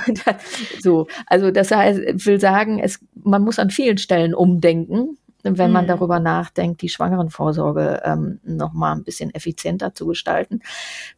[0.79, 5.85] so, also das heißt, will sagen, es, man muss an vielen Stellen umdenken wenn man
[5.85, 5.89] mhm.
[5.89, 10.61] darüber nachdenkt, die Schwangerenvorsorge ähm, noch mal ein bisschen effizienter zu gestalten.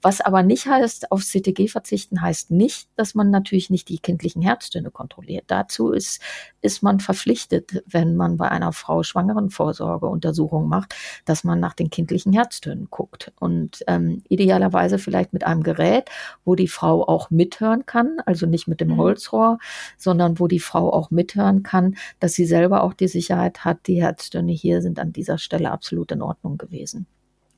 [0.01, 4.41] Was aber nicht heißt, auf CTG verzichten, heißt nicht, dass man natürlich nicht die kindlichen
[4.41, 5.45] Herztöne kontrolliert.
[5.47, 6.21] Dazu ist,
[6.61, 12.33] ist man verpflichtet, wenn man bei einer Frau Schwangerenvorsorgeuntersuchung macht, dass man nach den kindlichen
[12.33, 13.31] Herztönen guckt.
[13.39, 16.09] Und ähm, idealerweise vielleicht mit einem Gerät,
[16.43, 18.97] wo die Frau auch mithören kann, also nicht mit dem mhm.
[18.97, 19.59] Holzrohr,
[19.97, 24.01] sondern wo die Frau auch mithören kann, dass sie selber auch die Sicherheit hat, die
[24.01, 27.05] Herz Herztöne hier sind an dieser Stelle absolut in Ordnung gewesen.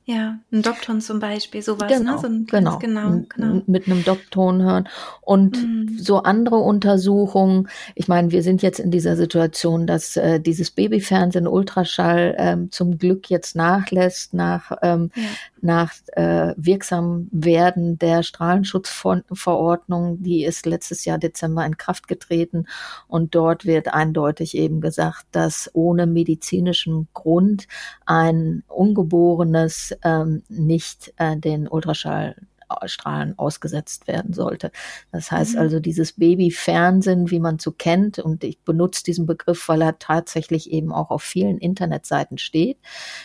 [0.06, 2.18] Ja, ein Dopton zum Beispiel, sowas, genau, ne?
[2.18, 3.62] So ein, genau, genau, genau.
[3.66, 4.88] Mit einem Dopton hören.
[5.20, 5.98] Und mhm.
[5.98, 7.68] so andere Untersuchungen.
[7.94, 12.98] Ich meine, wir sind jetzt in dieser Situation, dass äh, dieses Babyfernsehen Ultraschall ähm, zum
[12.98, 15.22] Glück jetzt nachlässt nach, ähm, ja.
[15.60, 20.22] nach äh, wirksam werden der Strahlenschutzverordnung.
[20.22, 22.66] Die ist letztes Jahr Dezember in Kraft getreten.
[23.06, 27.68] Und dort wird eindeutig eben gesagt, dass ohne medizinischen Grund
[28.06, 34.70] ein ungeborenes ähm, nicht äh, den Ultraschallstrahlen ausgesetzt werden sollte.
[35.12, 35.60] Das heißt mhm.
[35.60, 40.70] also dieses Babyfernsehen, wie man so kennt, und ich benutze diesen Begriff, weil er tatsächlich
[40.70, 42.78] eben auch auf vielen Internetseiten steht,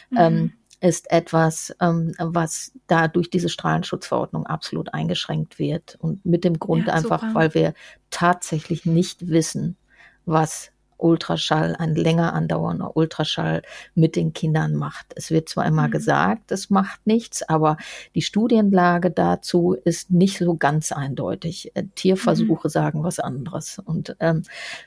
[0.10, 0.18] mhm.
[0.18, 5.98] ähm, ist etwas, ähm, was da durch diese Strahlenschutzverordnung absolut eingeschränkt wird.
[6.00, 7.74] Und mit dem Grund ja, einfach, weil wir
[8.12, 9.78] tatsächlich nicht wissen,
[10.26, 10.72] was
[11.06, 13.62] Ultraschall, ein länger andauernder Ultraschall
[13.94, 15.14] mit den Kindern macht.
[15.16, 15.92] Es wird zwar immer mhm.
[15.92, 17.78] gesagt, es macht nichts, aber
[18.16, 21.72] die Studienlage dazu ist nicht so ganz eindeutig.
[21.76, 22.72] Äh, Tierversuche mhm.
[22.72, 23.80] sagen was anderes.
[23.86, 24.42] Und ähm,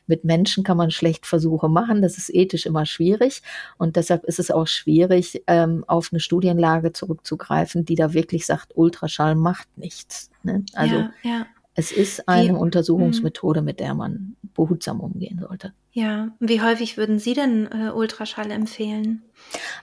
[0.09, 2.03] mit Menschen kann man schlecht Versuche machen.
[2.03, 3.43] Das ist ethisch immer schwierig.
[3.77, 8.77] Und deshalb ist es auch schwierig, ähm, auf eine Studienlage zurückzugreifen, die da wirklich sagt,
[8.77, 10.31] Ultraschall macht nichts.
[10.43, 10.65] Ne?
[10.75, 11.47] Also ja, ja.
[11.79, 15.73] Es ist eine Wie, Untersuchungsmethode, mit der man behutsam umgehen sollte.
[15.93, 19.23] Ja, wie häufig würden Sie denn äh, Ultraschall empfehlen?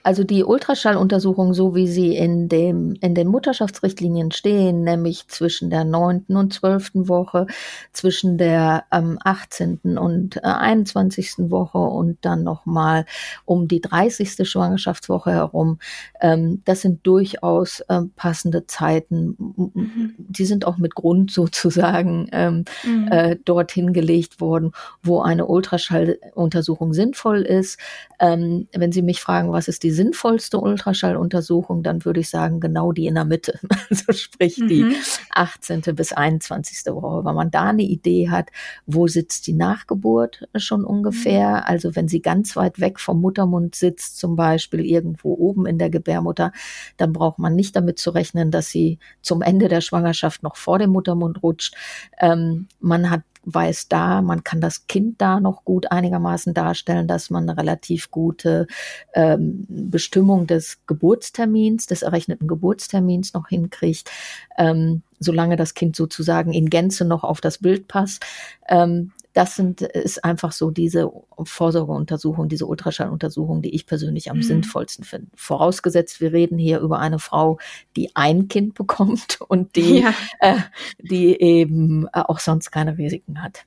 [0.03, 5.83] Also die Ultraschalluntersuchung, so wie sie in dem in den Mutterschaftsrichtlinien stehen, nämlich zwischen der
[5.83, 7.47] neunten und zwölften Woche,
[7.91, 9.97] zwischen der ähm, 18.
[9.97, 11.49] und äh, 21.
[11.49, 13.05] Woche und dann nochmal
[13.45, 14.47] um die 30.
[14.47, 15.79] Schwangerschaftswoche herum,
[16.21, 19.35] ähm, das sind durchaus äh, passende Zeiten.
[19.73, 20.15] Mhm.
[20.17, 23.07] Die sind auch mit Grund sozusagen ähm, mhm.
[23.11, 27.79] äh, dorthin gelegt worden, wo eine Ultraschalluntersuchung sinnvoll ist.
[28.19, 32.91] Ähm, wenn Sie mich fragen, was ist die sinnvollste Ultraschalluntersuchung, dann würde ich sagen, genau
[32.91, 33.59] die in der Mitte.
[33.87, 34.95] Also sprich die mhm.
[35.29, 35.81] 18.
[35.93, 36.91] bis 21.
[36.93, 38.49] Woche, weil man da eine Idee hat,
[38.87, 41.49] wo sitzt die Nachgeburt schon ungefähr.
[41.49, 41.63] Mhm.
[41.65, 45.89] Also wenn sie ganz weit weg vom Muttermund sitzt, zum Beispiel irgendwo oben in der
[45.89, 46.51] Gebärmutter,
[46.97, 50.79] dann braucht man nicht damit zu rechnen, dass sie zum Ende der Schwangerschaft noch vor
[50.79, 51.75] dem Muttermund rutscht.
[52.19, 57.29] Ähm, man hat weiß da, man kann das Kind da noch gut einigermaßen darstellen, dass
[57.29, 58.67] man eine relativ gute
[59.13, 64.09] ähm, Bestimmung des Geburtstermins, des errechneten Geburtstermins noch hinkriegt,
[64.57, 68.25] ähm, solange das Kind sozusagen in Gänze noch auf das Bild passt.
[68.67, 71.11] Ähm, das sind, ist einfach so diese
[71.43, 74.43] Vorsorgeuntersuchung, diese Ultraschalluntersuchung, die ich persönlich am mhm.
[74.43, 75.27] sinnvollsten finde.
[75.35, 77.59] Vorausgesetzt, wir reden hier über eine Frau,
[77.97, 80.13] die ein Kind bekommt und die, ja.
[80.39, 80.55] äh,
[80.99, 83.65] die eben äh, auch sonst keine Risiken hat.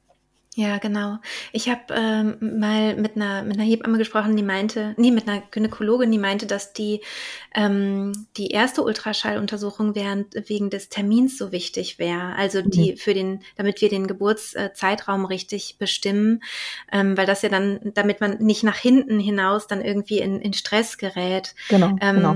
[0.58, 1.18] Ja, genau.
[1.52, 5.40] Ich habe ähm, mal mit einer, mit einer Hebamme gesprochen, die meinte, nee, mit einer
[5.52, 7.00] Gynäkologin, die meinte, dass die,
[7.54, 12.34] ähm, die erste Ultraschalluntersuchung während, wegen des Termins so wichtig wäre.
[12.34, 12.96] Also die mhm.
[12.96, 16.42] für den, damit wir den Geburtszeitraum richtig bestimmen,
[16.90, 20.54] ähm, weil das ja dann, damit man nicht nach hinten hinaus dann irgendwie in, in
[20.54, 21.54] Stress gerät.
[21.68, 21.94] Genau.
[22.00, 22.34] Ähm, genau.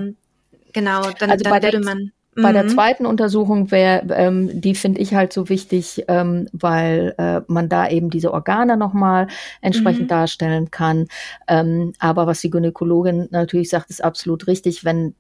[0.72, 2.12] Genau, dann, also dann würde man.
[2.34, 2.68] Bei der mhm.
[2.70, 7.88] zweiten Untersuchung wäre, ähm, die finde ich halt so wichtig, ähm, weil äh, man da
[7.88, 9.26] eben diese Organe nochmal
[9.60, 10.08] entsprechend mhm.
[10.08, 11.08] darstellen kann.
[11.46, 15.14] Ähm, aber was die Gynäkologin natürlich sagt, ist absolut richtig, wenn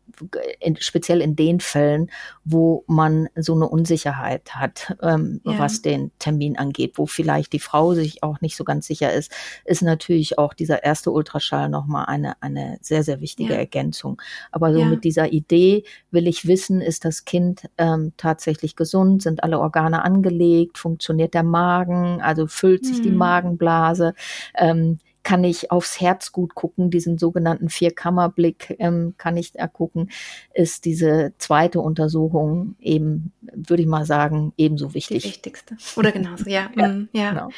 [0.60, 2.10] in, speziell in den Fällen,
[2.44, 5.58] wo man so eine Unsicherheit hat, ähm, ja.
[5.58, 9.32] was den Termin angeht, wo vielleicht die Frau sich auch nicht so ganz sicher ist,
[9.64, 13.58] ist natürlich auch dieser erste Ultraschall nochmal eine, eine sehr, sehr wichtige ja.
[13.58, 14.20] Ergänzung.
[14.50, 14.86] Aber so ja.
[14.86, 20.04] mit dieser Idee will ich wissen, ist das Kind ähm, tatsächlich gesund, sind alle Organe
[20.04, 23.02] angelegt, funktioniert der Magen, also füllt sich mhm.
[23.02, 24.14] die Magenblase.
[24.54, 30.10] Ähm, kann ich aufs Herz gut gucken, diesen sogenannten Vierkammerblick ähm, kann ich da gucken,
[30.52, 35.22] ist diese zweite Untersuchung eben, würde ich mal sagen, ebenso wichtig.
[35.22, 35.76] Die wichtigste.
[35.96, 36.70] Oder genauso, ja.
[36.76, 37.30] ja, mm, ja.
[37.30, 37.48] Genau.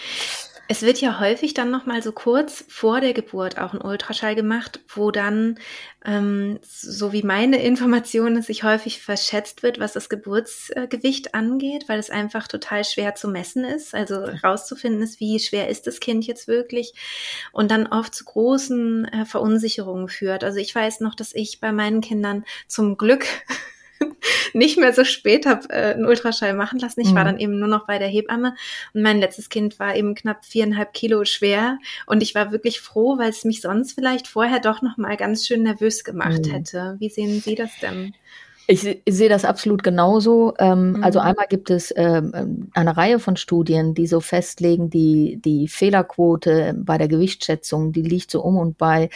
[0.67, 4.35] Es wird ja häufig dann noch mal so kurz vor der Geburt auch ein Ultraschall
[4.35, 5.59] gemacht, wo dann,
[6.07, 11.99] ähm, so wie meine Information ist, sich häufig verschätzt wird, was das Geburtsgewicht angeht, weil
[11.99, 13.95] es einfach total schwer zu messen ist.
[13.95, 16.95] Also rauszufinden ist, wie schwer ist das Kind jetzt wirklich
[17.53, 20.45] und dann oft zu großen äh, Verunsicherungen führt.
[20.45, 23.27] Also ich weiß noch, dass ich bei meinen Kindern zum Glück
[24.55, 27.01] nicht mehr so spät habe äh, einen Ultraschall machen lassen.
[27.01, 27.17] Ich mhm.
[27.17, 28.55] war dann eben nur noch bei der Hebamme
[28.93, 33.19] und mein letztes Kind war eben knapp viereinhalb Kilo schwer und ich war wirklich froh,
[33.19, 36.51] weil es mich sonst vielleicht vorher doch noch mal ganz schön nervös gemacht mhm.
[36.51, 36.97] hätte.
[36.99, 38.15] Wie sehen Sie das denn?
[38.67, 40.55] Ich sehe das absolut genauso.
[40.59, 41.05] Ähm, mhm.
[41.05, 46.75] Also einmal gibt es ähm, eine Reihe von Studien, die so festlegen, die, die Fehlerquote
[46.79, 49.11] bei der Gewichtsschätzung, die liegt so um und bei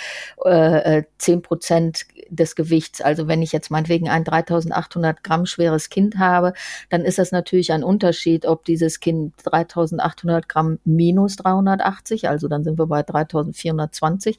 [0.44, 3.00] äh, 10 äh, Prozent des Gewichts.
[3.00, 6.52] Also wenn ich jetzt meinetwegen ein 3800 Gramm schweres Kind habe,
[6.90, 12.64] dann ist das natürlich ein Unterschied, ob dieses Kind 3800 Gramm minus 380, also dann
[12.64, 14.38] sind wir bei 3420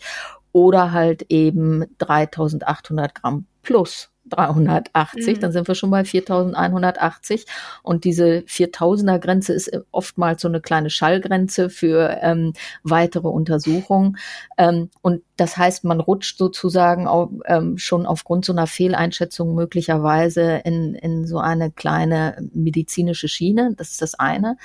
[0.51, 5.39] oder halt eben 3800 Gramm plus 380, mhm.
[5.41, 7.45] dann sind wir schon bei 4180
[7.83, 14.17] und diese 4000er Grenze ist oftmals so eine kleine Schallgrenze für ähm, weitere Untersuchungen
[14.57, 20.61] ähm, und das heißt, man rutscht sozusagen auch, ähm, schon aufgrund so einer Fehleinschätzung möglicherweise
[20.65, 23.73] in, in so eine kleine medizinische Schiene.
[23.77, 24.57] Das ist das eine.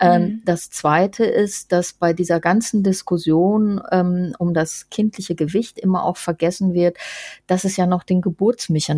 [0.00, 0.42] Ähm, mhm.
[0.44, 6.16] Das zweite ist, dass bei dieser ganzen Diskussion ähm, um das kindliche Gewicht immer auch
[6.16, 6.96] vergessen wird,
[7.46, 8.97] dass es ja noch den Geburtsmechanismus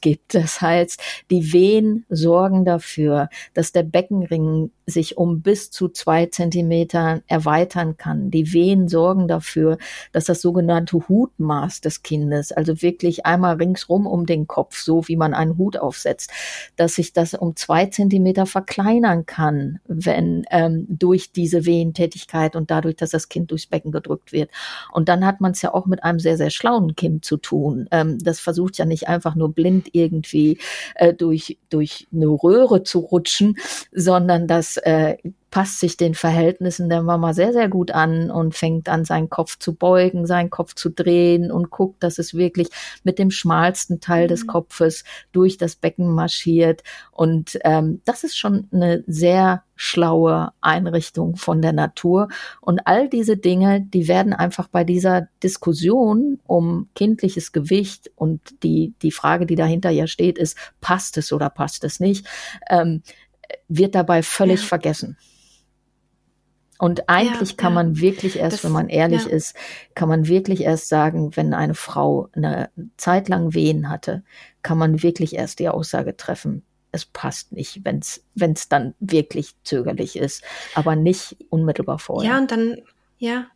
[0.00, 0.34] gibt.
[0.34, 7.22] Das heißt, die Wehen sorgen dafür, dass der Beckenring sich um bis zu zwei Zentimeter
[7.26, 8.30] erweitern kann.
[8.30, 9.78] Die Wehen sorgen dafür,
[10.12, 15.16] dass das sogenannte Hutmaß des Kindes, also wirklich einmal ringsrum um den Kopf, so wie
[15.16, 16.30] man einen Hut aufsetzt,
[16.76, 22.96] dass sich das um zwei Zentimeter verkleinern kann, wenn ähm, durch diese Wehentätigkeit und dadurch,
[22.96, 24.50] dass das Kind durchs Becken gedrückt wird.
[24.92, 27.88] Und dann hat man es ja auch mit einem sehr, sehr schlauen Kind zu tun.
[27.90, 30.58] Ähm, das versucht ja nicht einfach nur blind irgendwie
[30.94, 33.56] äh, durch, durch eine Röhre zu rutschen,
[33.92, 35.16] sondern das äh,
[35.50, 39.58] passt sich den Verhältnissen der Mama sehr, sehr gut an und fängt an, seinen Kopf
[39.58, 42.68] zu beugen, seinen Kopf zu drehen und guckt, dass es wirklich
[43.02, 44.48] mit dem schmalsten Teil des mhm.
[44.48, 46.82] Kopfes durch das Becken marschiert.
[47.10, 52.28] Und ähm, das ist schon eine sehr schlaue Einrichtung von der Natur.
[52.60, 58.94] Und all diese Dinge, die werden einfach bei dieser Diskussion um kindliches Gewicht und die,
[59.02, 62.26] die Frage, die dahinter ja steht, ist, passt es oder passt es nicht,
[62.68, 63.02] ähm,
[63.68, 64.66] wird dabei völlig ja.
[64.66, 65.16] vergessen.
[66.78, 69.30] Und eigentlich ja, kann man wirklich erst, das, wenn man ehrlich ja.
[69.30, 69.54] ist,
[69.94, 74.22] kann man wirklich erst sagen, wenn eine Frau eine Zeit lang Wehen hatte,
[74.62, 80.16] kann man wirklich erst die Aussage treffen, es passt nicht, wenn es dann wirklich zögerlich
[80.16, 80.42] ist,
[80.74, 82.32] aber nicht unmittelbar vorher.
[82.32, 82.78] Ja, und dann,
[83.18, 83.46] ja,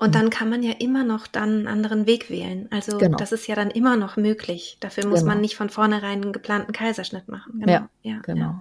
[0.00, 2.68] und dann kann man ja immer noch dann einen anderen Weg wählen.
[2.70, 3.16] Also genau.
[3.16, 4.76] das ist ja dann immer noch möglich.
[4.78, 5.32] Dafür muss genau.
[5.32, 7.60] man nicht von vornherein einen geplanten Kaiserschnitt machen.
[7.60, 7.72] Genau.
[7.72, 8.20] Ja, ja.
[8.24, 8.40] Genau.
[8.40, 8.60] Ja.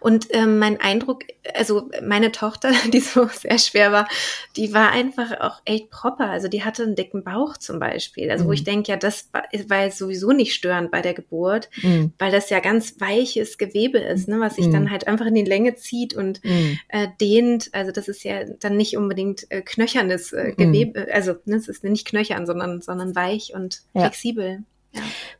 [0.00, 4.08] Und ähm, mein Eindruck, also meine Tochter, die so sehr schwer war,
[4.56, 6.30] die war einfach auch echt proper.
[6.30, 8.30] Also die hatte einen dicken Bauch zum Beispiel.
[8.30, 8.48] Also mhm.
[8.48, 12.12] wo ich denke, ja, das war, war sowieso nicht störend bei der Geburt, mhm.
[12.18, 14.72] weil das ja ganz weiches Gewebe ist, ne, was sich mhm.
[14.72, 16.78] dann halt einfach in die Länge zieht und mhm.
[16.88, 17.70] äh, dehnt.
[17.72, 20.56] Also das ist ja dann nicht unbedingt äh, knöchernes äh, mhm.
[20.56, 21.08] Gewebe.
[21.12, 24.02] Also ne, es ist nicht knöchern, sondern, sondern weich und ja.
[24.02, 24.64] flexibel.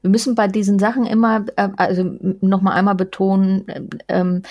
[0.03, 2.05] Wir müssen bei diesen Sachen immer, äh, also
[2.41, 4.43] nochmal einmal betonen, äh, ähm,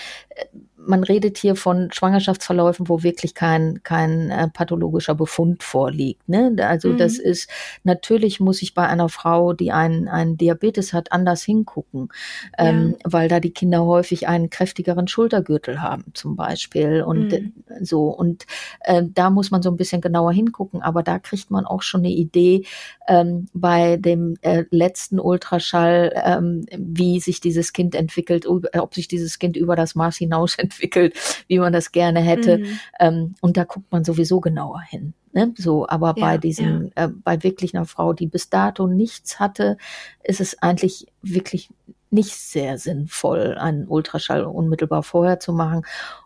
[0.88, 6.28] man redet hier von Schwangerschaftsverläufen, wo wirklich kein, kein äh, pathologischer Befund vorliegt.
[6.30, 6.56] Ne?
[6.60, 6.98] Also mhm.
[6.98, 7.50] das ist,
[7.84, 12.10] natürlich muss ich bei einer Frau, die einen, einen Diabetes hat, anders hingucken,
[12.58, 13.12] ähm, ja.
[13.12, 17.54] weil da die Kinder häufig einen kräftigeren Schultergürtel haben zum Beispiel und mhm.
[17.82, 18.10] so.
[18.10, 18.45] Und
[18.82, 22.02] äh, da muss man so ein bisschen genauer hingucken, aber da kriegt man auch schon
[22.02, 22.65] eine Idee
[23.08, 29.39] ähm, bei dem äh, letzten Ultraschall, ähm, wie sich dieses Kind entwickelt, ob sich dieses
[29.39, 32.59] Kind über das Maß hinaus entwickelt entwickelt, wie man das gerne hätte.
[32.59, 32.79] Mhm.
[32.99, 35.13] Ähm, und da guckt man sowieso genauer hin.
[35.33, 35.53] Ne?
[35.57, 37.05] So, aber ja, bei diesen, ja.
[37.05, 39.77] äh, bei wirklich einer Frau, die bis dato nichts hatte,
[40.23, 41.69] ist es eigentlich wirklich
[42.09, 45.81] nicht sehr sinnvoll, einen Ultraschall unmittelbar vorher zu machen.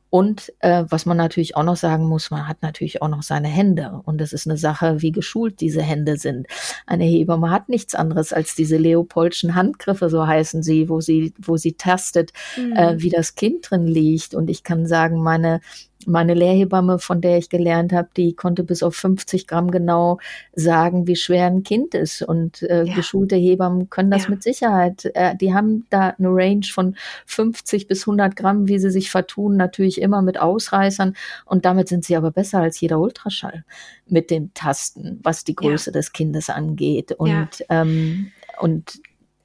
[0.09, 3.47] Und äh, was man natürlich auch noch sagen muss, man hat natürlich auch noch seine
[3.47, 4.01] Hände.
[4.05, 6.47] Und es ist eine Sache, wie geschult diese Hände sind.
[6.87, 11.57] Eine Hebamme hat nichts anderes als diese Leopoldschen Handgriffe, so heißen sie, wo sie, wo
[11.57, 12.73] sie tastet, mhm.
[12.73, 14.33] äh, wie das Kind drin liegt.
[14.33, 15.61] Und ich kann sagen, meine
[16.05, 20.19] meine Lehrhebamme, von der ich gelernt habe, die konnte bis auf 50 Gramm genau
[20.53, 22.21] sagen, wie schwer ein Kind ist.
[22.21, 22.95] Und äh, ja.
[22.95, 24.29] geschulte Hebammen können das ja.
[24.29, 25.05] mit Sicherheit.
[25.13, 29.57] Äh, die haben da eine Range von 50 bis 100 Gramm, wie sie sich vertun,
[29.57, 31.15] natürlich immer mit Ausreißern.
[31.45, 33.65] Und damit sind sie aber besser als jeder Ultraschall
[34.07, 35.93] mit den Tasten, was die Größe ja.
[35.93, 37.11] des Kindes angeht.
[37.11, 39.01] Und, ähm, und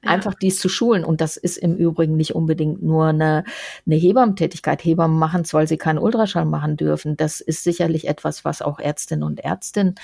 [0.07, 1.03] einfach dies zu schulen.
[1.03, 3.43] Und das ist im Übrigen nicht unbedingt nur eine,
[3.85, 4.83] eine Hebammentätigkeit.
[4.83, 7.17] Hebammen machen es, weil sie keinen Ultraschall machen dürfen.
[7.17, 9.95] Das ist sicherlich etwas, was auch Ärztinnen und Ärztinnen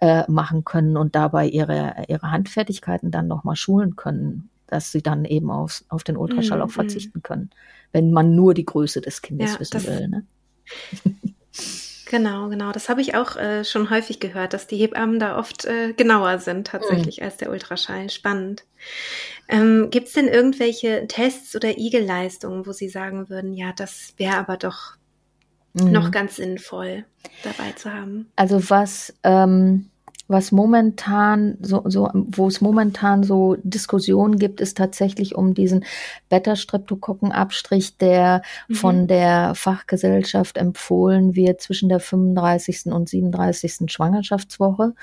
[0.00, 5.24] äh, machen können und dabei ihre, ihre Handfertigkeiten dann nochmal schulen können, dass sie dann
[5.24, 7.50] eben auf, auf den Ultraschall mm, auch verzichten können,
[7.92, 10.08] wenn man nur die Größe des Kindes ja, wissen will.
[10.08, 10.26] Ne?
[12.08, 12.72] Genau, genau.
[12.72, 16.38] Das habe ich auch äh, schon häufig gehört, dass die Hebammen da oft äh, genauer
[16.38, 17.24] sind tatsächlich mhm.
[17.24, 18.08] als der Ultraschall.
[18.08, 18.64] Spannend.
[19.46, 24.38] Ähm, Gibt es denn irgendwelche Tests oder Igelleistungen, wo Sie sagen würden, ja, das wäre
[24.38, 24.96] aber doch
[25.74, 25.92] mhm.
[25.92, 27.04] noch ganz sinnvoll
[27.42, 28.30] dabei zu haben?
[28.36, 29.90] Also was ähm,
[30.28, 35.84] was momentan so, so wo es momentan so Diskussionen gibt, ist tatsächlich um diesen
[36.28, 38.74] Beta-Streptokokkenabstrich, der mhm.
[38.74, 42.86] von der Fachgesellschaft empfohlen wird zwischen der 35.
[42.86, 43.90] und 37.
[43.90, 44.94] Schwangerschaftswoche.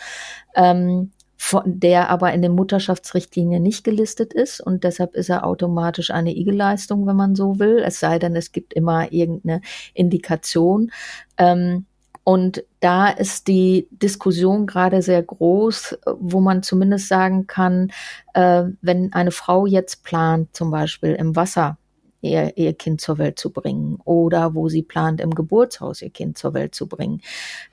[0.56, 6.12] Ähm, von der aber in den Mutterschaftsrichtlinien nicht gelistet ist und deshalb ist er automatisch
[6.12, 7.84] eine IG-Leistung, wenn man so will.
[7.86, 9.62] Es sei denn, es gibt immer irgendeine
[9.94, 10.92] Indikation.
[11.38, 11.86] Ähm,
[12.26, 17.92] und da ist die Diskussion gerade sehr groß, wo man zumindest sagen kann,
[18.34, 21.78] äh, wenn eine Frau jetzt plant, zum Beispiel im Wasser
[22.22, 26.36] ihr, ihr Kind zur Welt zu bringen oder wo sie plant, im Geburtshaus ihr Kind
[26.40, 27.22] zur Welt zu bringen,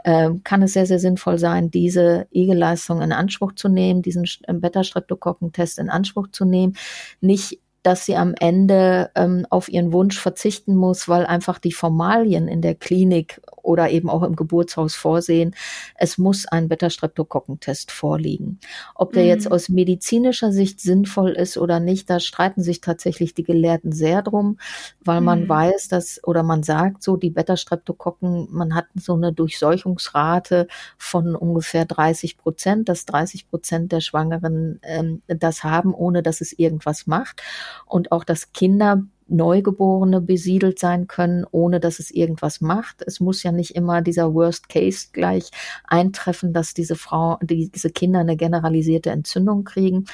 [0.04, 5.78] äh, kann es sehr, sehr sinnvoll sein, diese Igeleistung in Anspruch zu nehmen, diesen Beta-Streptokokken-Test
[5.78, 6.76] in Anspruch zu nehmen,
[7.22, 12.48] nicht dass sie am Ende ähm, auf ihren Wunsch verzichten muss, weil einfach die Formalien
[12.48, 15.54] in der Klinik oder eben auch im Geburtshaus vorsehen.
[15.96, 18.58] Es muss ein Beta-Streptokokkentest vorliegen.
[18.94, 19.28] Ob der mhm.
[19.28, 24.22] jetzt aus medizinischer Sicht sinnvoll ist oder nicht, da streiten sich tatsächlich die Gelehrten sehr
[24.22, 24.58] drum,
[25.00, 25.26] weil mhm.
[25.26, 30.66] man weiß, dass oder man sagt so, die Beta-Streptokokken, man hat so eine Durchseuchungsrate
[30.98, 36.52] von ungefähr 30 Prozent, dass 30 Prozent der Schwangeren ähm, das haben, ohne dass es
[36.52, 37.42] irgendwas macht.
[37.86, 43.02] Und auch, dass Kinder Neugeborene besiedelt sein können, ohne dass es irgendwas macht.
[43.06, 45.50] Es muss ja nicht immer dieser Worst Case gleich
[45.84, 50.04] eintreffen, dass diese Frau, die, diese Kinder eine generalisierte Entzündung kriegen.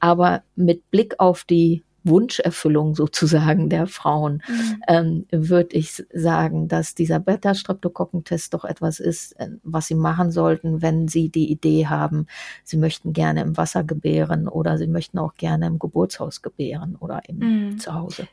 [0.00, 4.82] Aber mit Blick auf die Wunscherfüllung sozusagen der Frauen, mhm.
[4.88, 10.82] ähm, würde ich sagen, dass dieser Beta-Streptokokkentest doch etwas ist, äh, was sie machen sollten,
[10.82, 12.26] wenn sie die Idee haben,
[12.64, 17.22] sie möchten gerne im Wasser gebären oder sie möchten auch gerne im Geburtshaus gebären oder
[17.28, 17.78] eben mhm.
[17.78, 18.28] zu Hause.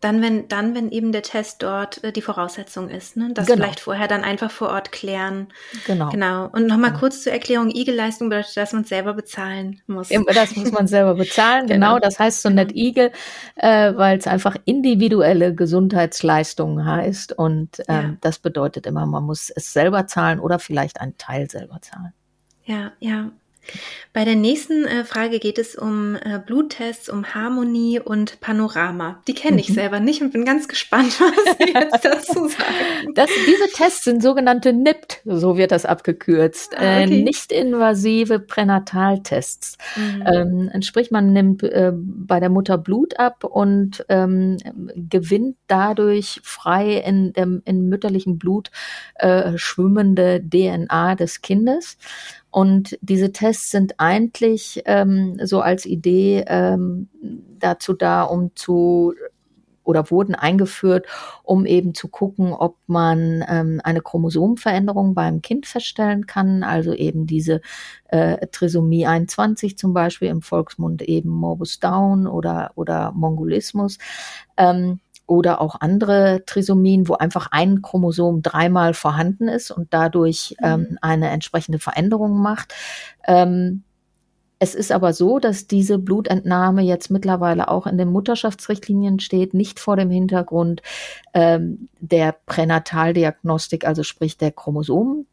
[0.00, 3.30] Dann, wenn, dann, wenn eben der Test dort äh, die Voraussetzung ist, ne?
[3.34, 3.58] Das genau.
[3.58, 5.48] vielleicht vorher dann einfach vor Ort klären.
[5.86, 6.08] Genau.
[6.08, 6.46] Genau.
[6.46, 7.00] Und nochmal genau.
[7.00, 10.08] kurz zur Erklärung, Igel-Leistung bedeutet, dass man es selber bezahlen muss.
[10.08, 11.94] Das muss man selber bezahlen, genau.
[11.94, 11.98] genau.
[11.98, 12.62] Das heißt so genau.
[12.62, 13.12] nicht Igel,
[13.56, 17.32] äh, weil es einfach individuelle Gesundheitsleistungen heißt.
[17.32, 18.16] Und ähm, ja.
[18.22, 22.14] das bedeutet immer, man muss es selber zahlen oder vielleicht einen Teil selber zahlen.
[22.64, 23.30] Ja, ja.
[24.12, 29.22] Bei der nächsten äh, Frage geht es um äh, Bluttests, um Harmonie und Panorama.
[29.28, 29.74] Die kenne ich mhm.
[29.74, 33.14] selber nicht und bin ganz gespannt, was Sie jetzt dazu sagen.
[33.14, 36.76] Das, diese Tests sind sogenannte NIPT, so wird das abgekürzt.
[36.76, 37.20] Ah, äh, okay.
[37.20, 39.78] äh, Nicht-invasive Pränataltests.
[39.94, 40.70] Mhm.
[40.74, 44.56] Ähm, sprich, man nimmt äh, bei der Mutter Blut ab und ähm,
[44.96, 48.72] gewinnt dadurch frei in dem in mütterlichem Blut
[49.14, 51.96] äh, schwimmende DNA des Kindes.
[52.50, 57.08] Und diese Tests sind eigentlich ähm, so als Idee ähm,
[57.58, 59.14] dazu da, um zu
[59.90, 61.06] oder wurden eingeführt,
[61.42, 67.26] um eben zu gucken, ob man ähm, eine Chromosomveränderung beim Kind feststellen kann, also eben
[67.26, 67.60] diese
[68.08, 73.98] äh, Trisomie 21 zum Beispiel im Volksmund eben Morbus Down oder, oder Mongolismus.
[74.56, 80.66] Ähm, oder auch andere Trisomien, wo einfach ein Chromosom dreimal vorhanden ist und dadurch mhm.
[80.66, 82.74] ähm, eine entsprechende Veränderung macht.
[83.28, 83.84] Ähm,
[84.58, 89.78] es ist aber so, dass diese Blutentnahme jetzt mittlerweile auch in den Mutterschaftsrichtlinien steht, nicht
[89.78, 90.82] vor dem Hintergrund
[91.32, 95.26] ähm, der Pränataldiagnostik, also sprich der Chromosomen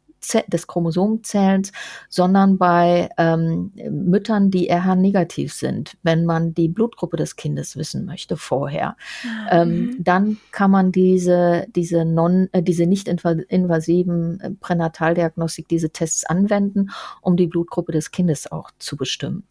[0.48, 1.72] des Chromosomzellens,
[2.08, 8.36] sondern bei ähm, Müttern, die RH-negativ sind, wenn man die Blutgruppe des Kindes wissen möchte
[8.36, 8.96] vorher.
[9.24, 9.96] Ah, ähm, mhm.
[10.04, 16.90] dann kann man diese, diese, non, äh, diese nicht invasiven äh, Pränataldiagnostik, diese Tests anwenden,
[17.20, 19.44] um die Blutgruppe des Kindes auch zu bestimmen.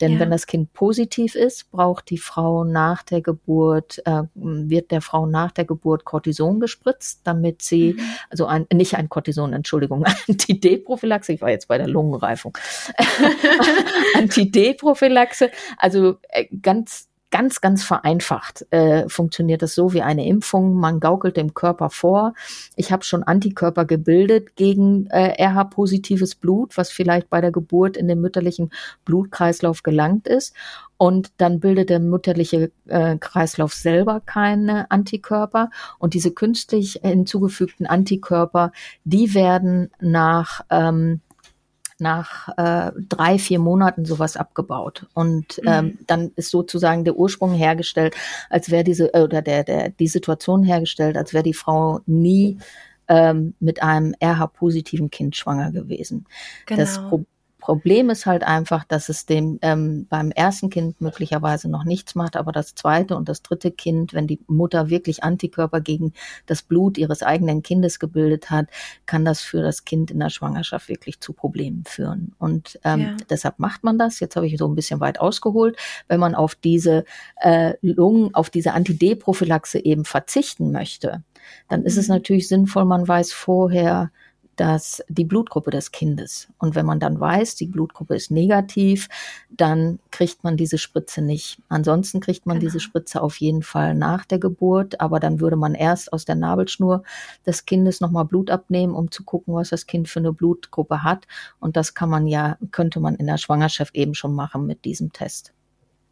[0.00, 0.18] Denn ja.
[0.20, 5.26] wenn das Kind positiv ist, braucht die Frau nach der Geburt, äh, wird der Frau
[5.26, 8.00] nach der Geburt Cortison gespritzt, damit sie, mhm.
[8.30, 12.56] also ein, nicht ein Cortison, Entschuldigung, Anti-D-Prophylaxe, ich war jetzt bei der Lungenreifung,
[14.16, 20.74] Anti-D-Prophylaxe, also äh, ganz ganz, ganz vereinfacht äh, funktioniert das so wie eine Impfung.
[20.74, 22.34] Man gaukelt dem Körper vor,
[22.76, 28.06] ich habe schon Antikörper gebildet gegen äh, RH-positives Blut, was vielleicht bei der Geburt in
[28.06, 28.70] den mütterlichen
[29.04, 30.54] Blutkreislauf gelangt ist.
[30.98, 35.70] Und dann bildet der mütterliche äh, Kreislauf selber keine Antikörper.
[35.98, 38.70] Und diese künstlich hinzugefügten Antikörper,
[39.04, 41.20] die werden nach ähm,
[42.02, 45.06] nach äh, drei, vier Monaten sowas abgebaut.
[45.14, 45.98] Und ähm, mhm.
[46.06, 48.14] dann ist sozusagen der Ursprung hergestellt,
[48.50, 52.58] als wäre diese, äh, oder der, der, die Situation hergestellt, als wäre die Frau nie
[53.08, 56.26] ähm, mit einem RH-positiven Kind schwanger gewesen.
[56.66, 56.80] Genau.
[56.80, 57.24] Das Pro
[57.62, 62.36] Problem ist halt einfach, dass es dem ähm, beim ersten Kind möglicherweise noch nichts macht,
[62.36, 66.12] aber das zweite und das dritte Kind, wenn die Mutter wirklich Antikörper gegen
[66.46, 68.66] das Blut ihres eigenen Kindes gebildet hat,
[69.06, 72.34] kann das für das Kind in der Schwangerschaft wirklich zu Problemen führen.
[72.40, 73.16] Und ähm, ja.
[73.30, 74.18] deshalb macht man das.
[74.18, 75.76] Jetzt habe ich so ein bisschen weit ausgeholt,
[76.08, 77.04] wenn man auf diese
[77.36, 81.22] äh, Lungen, auf diese Anti-D-Prophylaxe eben verzichten möchte,
[81.68, 82.14] dann ist es mhm.
[82.14, 84.10] natürlich sinnvoll, man weiß vorher,
[84.56, 86.48] dass die Blutgruppe des Kindes.
[86.58, 89.08] Und wenn man dann weiß, die Blutgruppe ist negativ,
[89.50, 91.60] dann kriegt man diese Spritze nicht.
[91.68, 92.68] Ansonsten kriegt man genau.
[92.68, 96.34] diese Spritze auf jeden Fall nach der Geburt, aber dann würde man erst aus der
[96.34, 97.02] Nabelschnur
[97.46, 101.26] des Kindes nochmal Blut abnehmen, um zu gucken, was das Kind für eine Blutgruppe hat.
[101.58, 105.12] Und das kann man ja, könnte man in der Schwangerschaft eben schon machen mit diesem
[105.12, 105.52] Test.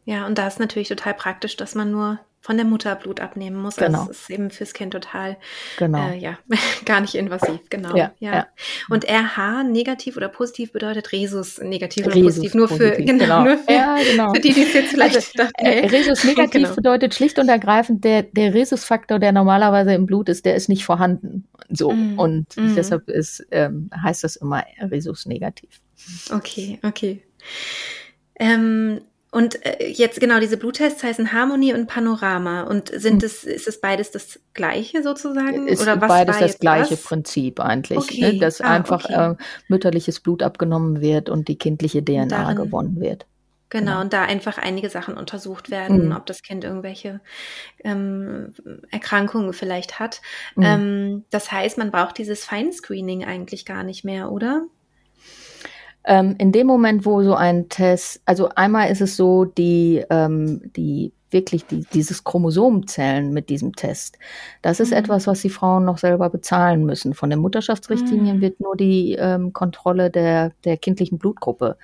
[0.05, 3.55] Ja, und da ist natürlich total praktisch, dass man nur von der Mutter Blut abnehmen
[3.55, 3.77] muss.
[3.77, 3.99] Also genau.
[3.99, 5.37] Also es ist eben fürs Kind total,
[5.77, 6.09] genau.
[6.09, 6.39] Äh, ja,
[6.85, 7.95] gar nicht invasiv, genau.
[7.95, 8.33] Ja, ja.
[8.33, 8.47] ja.
[8.89, 12.53] Und RH negativ oder positiv bedeutet Resus negativ oder Resus positiv.
[12.55, 13.43] Nur positiv, für, genau, genau.
[13.43, 14.33] Nur für, ja, genau.
[14.33, 16.75] für die, die es jetzt vielleicht also, dachten, äh, Resus negativ genau.
[16.75, 20.83] bedeutet schlicht und ergreifend, der, der Resus-Faktor, der normalerweise im Blut ist, der ist nicht
[20.83, 21.47] vorhanden.
[21.69, 21.91] So.
[21.91, 22.17] Mm.
[22.17, 22.75] Und mm.
[22.75, 25.79] deshalb ist, ähm, heißt das immer Resus negativ.
[26.31, 27.21] Okay, okay.
[28.39, 29.01] Ähm,
[29.31, 32.63] und äh, jetzt genau, diese Bluttests heißen Harmonie und Panorama.
[32.63, 33.25] Und sind hm.
[33.27, 35.67] es, ist es beides das gleiche sozusagen?
[35.69, 37.03] Ist Oder was beides das gleiche was?
[37.03, 37.97] Prinzip eigentlich.
[37.97, 38.03] Ne?
[38.03, 38.33] Okay.
[38.33, 38.39] Ne?
[38.39, 39.31] Dass ah, einfach okay.
[39.31, 39.35] äh,
[39.69, 43.25] mütterliches Blut abgenommen wird und die kindliche DNA Darin, gewonnen wird.
[43.69, 46.11] Genau, genau, und da einfach einige Sachen untersucht werden, mhm.
[46.11, 47.21] ob das Kind irgendwelche
[47.85, 48.53] ähm,
[48.91, 50.21] Erkrankungen vielleicht hat.
[50.57, 50.63] Mhm.
[50.65, 54.65] Ähm, das heißt, man braucht dieses Feinscreening eigentlich gar nicht mehr, oder?
[56.03, 60.71] Ähm, in dem Moment, wo so ein Test, also einmal ist es so, die, ähm,
[60.75, 64.17] die wirklich die, dieses Chromosomzellen mit diesem Test.
[64.61, 64.97] Das ist mhm.
[64.97, 67.13] etwas, was die Frauen noch selber bezahlen müssen.
[67.13, 68.41] Von den Mutterschaftsrichtlinien mhm.
[68.41, 71.77] wird nur die ähm, Kontrolle der, der kindlichen Blutgruppe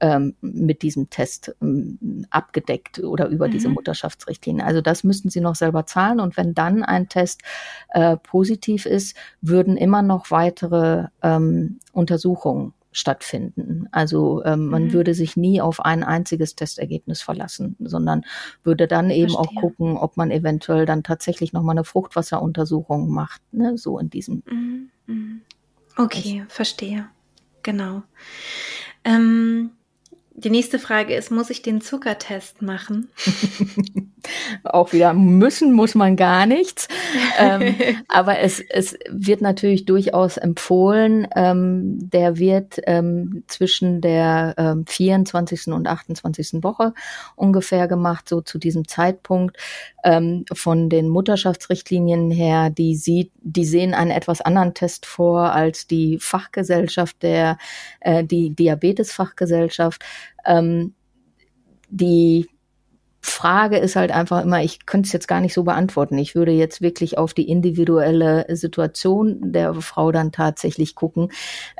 [0.00, 3.52] ähm, mit diesem Test ähm, abgedeckt oder über mhm.
[3.52, 4.66] diese Mutterschaftsrichtlinien.
[4.66, 6.20] Also das müssten sie noch selber zahlen.
[6.20, 7.42] Und wenn dann ein Test
[7.90, 13.88] äh, positiv ist, würden immer noch weitere ähm, Untersuchungen stattfinden.
[13.92, 14.92] Also ähm, man mhm.
[14.92, 18.24] würde sich nie auf ein einziges Testergebnis verlassen, sondern
[18.62, 19.56] würde dann eben Verstehe.
[19.56, 23.78] auch gucken, ob man eventuell dann tatsächlich nochmal eine Fruchtwasseruntersuchung macht, ne?
[23.78, 24.42] so in diesem.
[24.46, 24.90] Mhm.
[25.06, 25.40] mhm.
[25.96, 27.08] Okay, verstehe.
[27.62, 28.02] Genau.
[29.04, 29.72] Ähm,
[30.42, 33.10] Die nächste Frage ist, muss ich den Zuckertest machen?
[34.64, 36.88] Auch wieder müssen muss man gar nichts.
[37.38, 37.74] ähm,
[38.08, 41.28] aber es, es wird natürlich durchaus empfohlen.
[41.36, 45.68] Ähm, der wird ähm, zwischen der ähm, 24.
[45.68, 46.62] und 28.
[46.62, 46.94] Woche
[47.36, 49.58] ungefähr gemacht, so zu diesem Zeitpunkt.
[50.04, 55.86] Ähm, von den Mutterschaftsrichtlinien her, die sieht, die sehen einen etwas anderen Test vor als
[55.86, 57.58] die Fachgesellschaft der,
[58.00, 60.02] äh, die Diabetesfachgesellschaft.
[60.44, 60.94] Ähm,
[61.88, 62.48] die
[63.20, 66.16] Frage ist halt einfach immer, ich könnte es jetzt gar nicht so beantworten.
[66.18, 71.30] Ich würde jetzt wirklich auf die individuelle Situation der Frau dann tatsächlich gucken.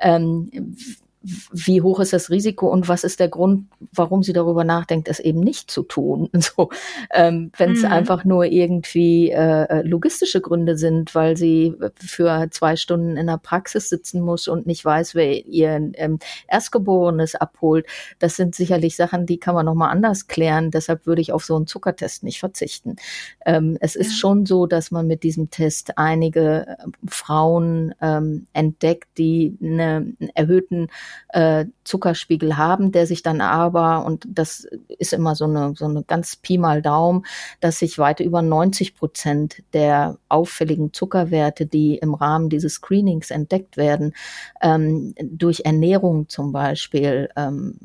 [0.01, 0.76] Ähm,
[1.22, 5.20] wie hoch ist das Risiko und was ist der Grund, warum sie darüber nachdenkt, es
[5.20, 6.28] eben nicht zu tun.
[6.40, 6.70] So,
[7.12, 7.92] ähm, wenn es mhm.
[7.92, 13.36] einfach nur irgendwie äh, äh, logistische Gründe sind, weil sie für zwei Stunden in der
[13.36, 16.18] Praxis sitzen muss und nicht weiß, wer ihr ähm,
[16.48, 17.86] Erstgeborenes abholt,
[18.18, 20.70] das sind sicherlich Sachen, die kann man noch mal anders klären.
[20.70, 22.96] Deshalb würde ich auf so einen Zuckertest nicht verzichten.
[23.44, 24.00] Ähm, es ja.
[24.00, 30.14] ist schon so, dass man mit diesem Test einige äh, Frauen ähm, entdeckt, die eine,
[30.18, 30.88] einen erhöhten
[31.28, 34.66] äh, Zuckerspiegel haben, der sich dann aber, und das
[34.98, 37.24] ist immer so eine, so eine ganz Pi mal Daumen,
[37.61, 43.76] dass sich weit über 90 Prozent der auffälligen Zuckerwerte, die im Rahmen dieses Screenings entdeckt
[43.76, 44.14] werden,
[44.62, 47.78] ähm, durch Ernährung zum Beispiel ähm,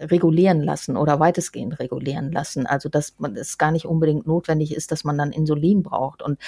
[0.00, 2.66] regulieren lassen oder weitestgehend regulieren lassen.
[2.66, 6.22] Also dass man es gar nicht unbedingt notwendig ist, dass man dann Insulin braucht.
[6.22, 6.38] Und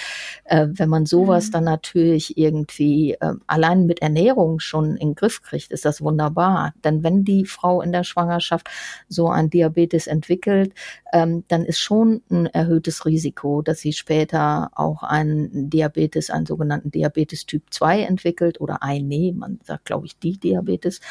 [0.45, 1.51] äh, wenn man sowas mhm.
[1.51, 6.73] dann natürlich irgendwie äh, allein mit Ernährung schon in den Griff kriegt, ist das wunderbar.
[6.83, 8.69] Denn wenn die Frau in der Schwangerschaft
[9.07, 10.73] so ein Diabetes entwickelt,
[11.13, 16.91] ähm, dann ist schon ein erhöhtes Risiko, dass sie später auch einen Diabetes, einen sogenannten
[16.91, 21.01] Diabetes Typ 2 entwickelt oder ein, nee, man sagt, glaube ich, die Diabetes,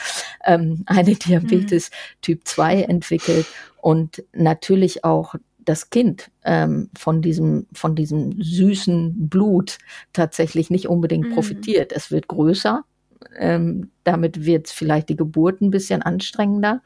[0.45, 1.95] ähm, eine Diabetes mhm.
[2.23, 3.47] Typ 2 entwickelt
[3.81, 5.35] und natürlich auch
[5.65, 9.79] das Kind ähm, von diesem von diesem süßen Blut
[10.13, 11.35] tatsächlich nicht unbedingt mhm.
[11.35, 11.93] profitiert.
[11.93, 12.85] Es wird größer,
[13.39, 16.83] ähm, damit wird vielleicht die Geburt ein bisschen anstrengender.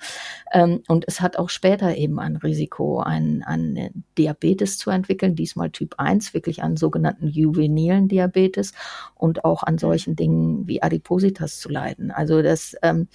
[0.52, 5.70] Ähm, und es hat auch später eben ein Risiko, einen, einen Diabetes zu entwickeln, diesmal
[5.70, 8.72] Typ 1, wirklich einen sogenannten juvenilen Diabetes
[9.14, 12.10] und auch an solchen Dingen wie Adipositas zu leiden.
[12.10, 13.08] Also das, ähm,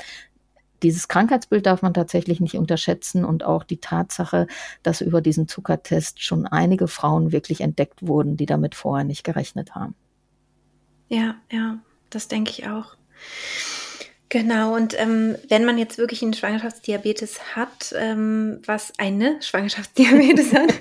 [0.83, 4.47] dieses Krankheitsbild darf man tatsächlich nicht unterschätzen und auch die Tatsache,
[4.83, 9.75] dass über diesen Zuckertest schon einige Frauen wirklich entdeckt wurden, die damit vorher nicht gerechnet
[9.75, 9.95] haben.
[11.09, 12.95] Ja, ja, das denke ich auch.
[14.31, 20.71] Genau, und ähm, wenn man jetzt wirklich einen Schwangerschaftsdiabetes hat, ähm, was eine Schwangerschaftsdiabetes hat,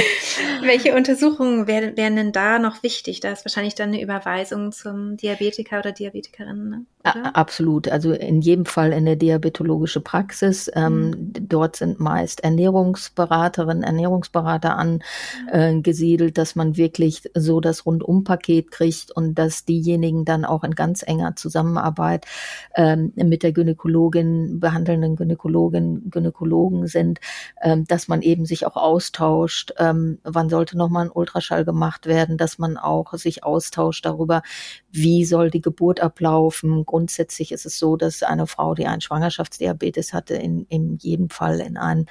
[0.62, 3.20] welche Untersuchungen wären, wären denn da noch wichtig?
[3.20, 6.68] Da ist wahrscheinlich dann eine Überweisung zum Diabetiker oder Diabetikerin.
[6.68, 6.86] Ne?
[7.04, 10.70] Absolut, also in jedem Fall in der diabetologische Praxis.
[10.74, 11.32] Ähm, mhm.
[11.48, 19.36] Dort sind meist Ernährungsberaterinnen, Ernährungsberater angesiedelt, äh, dass man wirklich so das Rundumpaket kriegt und
[19.36, 22.26] dass diejenigen dann auch in ganz enger Zusammenarbeit
[22.74, 27.20] äh, ähm, mit der Gynäkologin, behandelnden Gynäkologin, Gynäkologen sind,
[27.60, 32.38] ähm, dass man eben sich auch austauscht, ähm, wann sollte nochmal ein Ultraschall gemacht werden,
[32.38, 34.42] dass man auch sich austauscht darüber,
[34.90, 36.84] wie soll die Geburt ablaufen.
[36.86, 41.60] Grundsätzlich ist es so, dass eine Frau, die einen Schwangerschaftsdiabetes hatte, in, in jedem Fall
[41.60, 42.06] in ein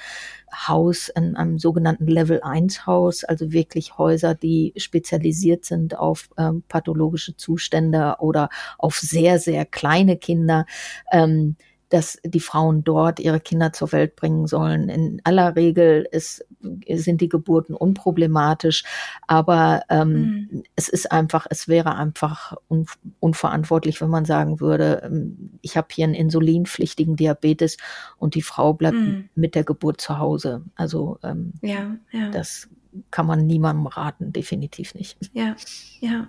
[0.54, 6.64] Haus, in einem sogenannten Level 1 Haus, also wirklich Häuser, die spezialisiert sind auf ähm,
[6.68, 10.66] pathologische Zustände oder auf sehr, sehr kleine Kinder.
[11.12, 11.56] Ähm,
[11.90, 14.90] dass die Frauen dort ihre Kinder zur Welt bringen sollen.
[14.90, 16.46] In aller Regel ist,
[16.90, 18.84] sind die Geburten unproblematisch,
[19.28, 20.64] aber ähm, mhm.
[20.76, 22.88] es ist einfach, es wäre einfach un,
[23.20, 27.78] unverantwortlich, wenn man sagen würde, ähm, ich habe hier einen insulinpflichtigen Diabetes
[28.18, 29.30] und die Frau bleibt mhm.
[29.36, 30.64] mit der Geburt zu Hause.
[30.76, 32.30] Also ähm, ja, ja.
[32.32, 32.70] das
[33.12, 35.18] kann man niemandem raten, definitiv nicht.
[35.34, 35.56] Ja,
[36.02, 36.28] ja.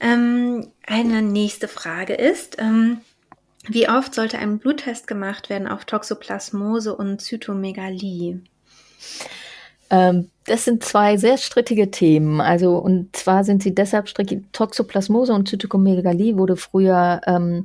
[0.00, 2.98] Ähm, eine nächste Frage ist, ähm,
[3.68, 8.40] wie oft sollte ein Bluttest gemacht werden auf Toxoplasmose und Zytomegalie?
[9.94, 12.40] Ähm, das sind zwei sehr strittige Themen.
[12.42, 14.44] Also, und zwar sind sie deshalb strittig.
[14.52, 17.64] Toxoplasmose und Zytomegalie wurde früher ähm,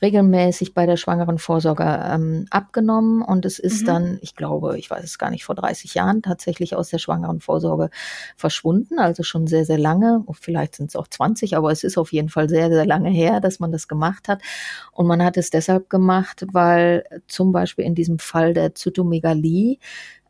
[0.00, 3.86] regelmäßig bei der schwangeren Vorsorge ähm, abgenommen und es ist mhm.
[3.86, 7.40] dann, ich glaube, ich weiß es gar nicht, vor 30 Jahren tatsächlich aus der schwangeren
[7.40, 7.90] Vorsorge
[8.36, 9.00] verschwunden.
[9.00, 10.22] Also schon sehr, sehr lange.
[10.26, 13.10] Oh, vielleicht sind es auch 20, aber es ist auf jeden Fall sehr, sehr lange
[13.10, 14.40] her, dass man das gemacht hat.
[14.92, 19.78] Und man hat es deshalb gemacht, weil zum Beispiel in diesem Fall der Zytomegalie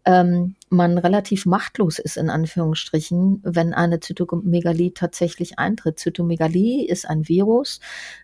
[0.05, 5.99] ähm, man relativ machtlos ist, in Anführungsstrichen, wenn eine Zytomegalie tatsächlich eintritt.
[5.99, 7.81] Zytomegalie ist ein Virus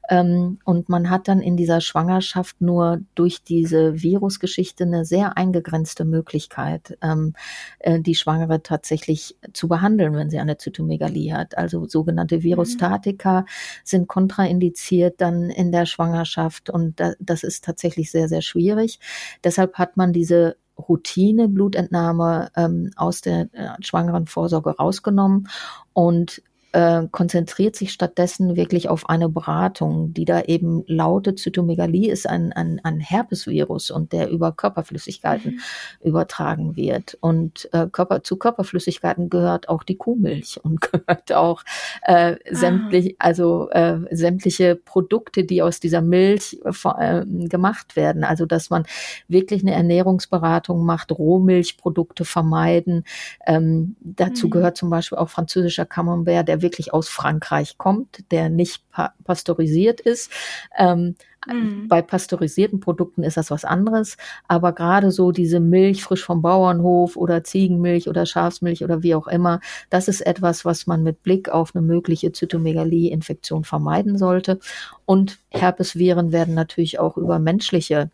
[0.08, 6.04] ähm, und man hat dann in dieser Schwangerschaft nur durch diese Virusgeschichte eine sehr eingegrenzte
[6.04, 7.34] Möglichkeit, ähm,
[7.80, 11.58] äh, die Schwangere tatsächlich zu behandeln, wenn sie eine Zytomegalie hat.
[11.58, 13.46] Also sogenannte Virustatika mhm.
[13.82, 19.00] sind kontraindiziert dann in der Schwangerschaft und da, das ist tatsächlich sehr, sehr schwierig.
[19.42, 25.48] Deshalb hat man diese Routine Blutentnahme ähm, aus der äh, schwangeren Vorsorge rausgenommen.
[25.92, 26.42] Und
[26.76, 32.52] äh, konzentriert sich stattdessen wirklich auf eine Beratung, die da eben lautet, Zytomegalie ist ein,
[32.52, 35.60] ein, ein Herpesvirus und der über Körperflüssigkeiten mhm.
[36.06, 37.16] übertragen wird.
[37.22, 41.62] Und äh, Körper, zu Körperflüssigkeiten gehört auch die Kuhmilch und gehört auch
[42.02, 48.22] äh, sämtlich, also äh, sämtliche Produkte, die aus dieser Milch äh, gemacht werden.
[48.22, 48.84] Also dass man
[49.28, 53.04] wirklich eine Ernährungsberatung macht, Rohmilchprodukte vermeiden.
[53.46, 54.50] Ähm, dazu mhm.
[54.50, 60.00] gehört zum Beispiel auch französischer Camembert, der wirklich aus Frankreich kommt, der nicht pa pasteurisiert
[60.00, 60.32] ist.
[60.76, 61.14] Ähm,
[61.46, 61.86] mhm.
[61.88, 64.16] Bei pasteurisierten Produkten ist das was anderes,
[64.48, 69.28] aber gerade so diese Milch frisch vom Bauernhof oder Ziegenmilch oder Schafsmilch oder wie auch
[69.28, 69.60] immer,
[69.90, 74.58] das ist etwas, was man mit Blick auf eine mögliche Zytomegalie-Infektion vermeiden sollte.
[75.04, 78.10] Und Herpesviren werden natürlich auch über menschliche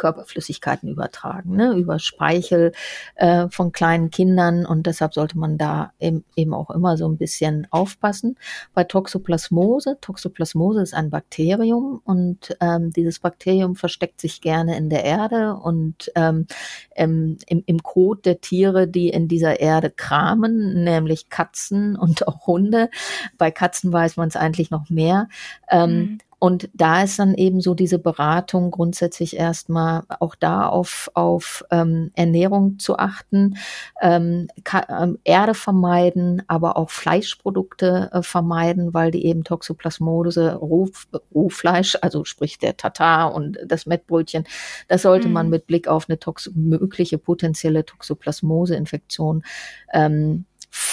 [0.00, 2.72] Körperflüssigkeiten übertragen, ne, über Speichel
[3.16, 7.18] äh, von kleinen Kindern und deshalb sollte man da eben, eben auch immer so ein
[7.18, 8.36] bisschen aufpassen.
[8.72, 15.04] Bei Toxoplasmose, Toxoplasmose ist ein Bakterium und ähm, dieses Bakterium versteckt sich gerne in der
[15.04, 16.46] Erde und ähm,
[16.94, 22.88] im, im, Kot der Tiere, die in dieser Erde kramen, nämlich Katzen und auch Hunde.
[23.36, 25.28] Bei Katzen weiß man es eigentlich noch mehr.
[25.70, 26.18] Ähm, mhm.
[26.40, 32.12] Und da ist dann eben so diese Beratung grundsätzlich erstmal auch da auf, auf ähm,
[32.14, 33.58] Ernährung zu achten,
[34.00, 34.48] ähm,
[34.88, 40.88] ähm, Erde vermeiden, aber auch Fleischprodukte äh, vermeiden, weil die eben Toxoplasmose, Roh,
[41.34, 44.44] Rohfleisch, also sprich der Tatar und das Mettbrötchen,
[44.88, 45.34] das sollte mhm.
[45.34, 49.44] man mit Blick auf eine tox mögliche potenzielle Toxoplasmose-Infektion
[49.92, 50.46] ähm,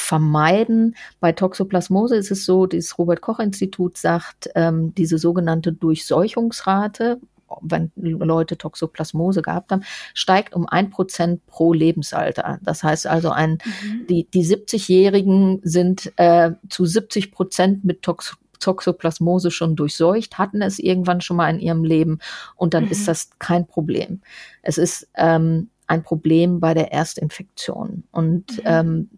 [0.07, 0.95] vermeiden.
[1.19, 7.19] Bei Toxoplasmose ist es so, das Robert Koch Institut sagt, ähm, diese sogenannte Durchseuchungsrate,
[7.61, 9.83] wenn Leute Toxoplasmose gehabt haben,
[10.13, 12.59] steigt um ein Prozent pro Lebensalter.
[12.61, 14.07] Das heißt also, ein, mhm.
[14.07, 20.79] die, die 70-Jährigen sind äh, zu 70 Prozent mit Tox Toxoplasmose schon durchseucht, hatten es
[20.79, 22.17] irgendwann schon mal in ihrem Leben
[22.55, 22.91] und dann mhm.
[22.91, 24.21] ist das kein Problem.
[24.63, 28.03] Es ist ähm, ein Problem bei der Erstinfektion.
[28.11, 28.63] Und mhm.
[28.65, 29.09] ähm,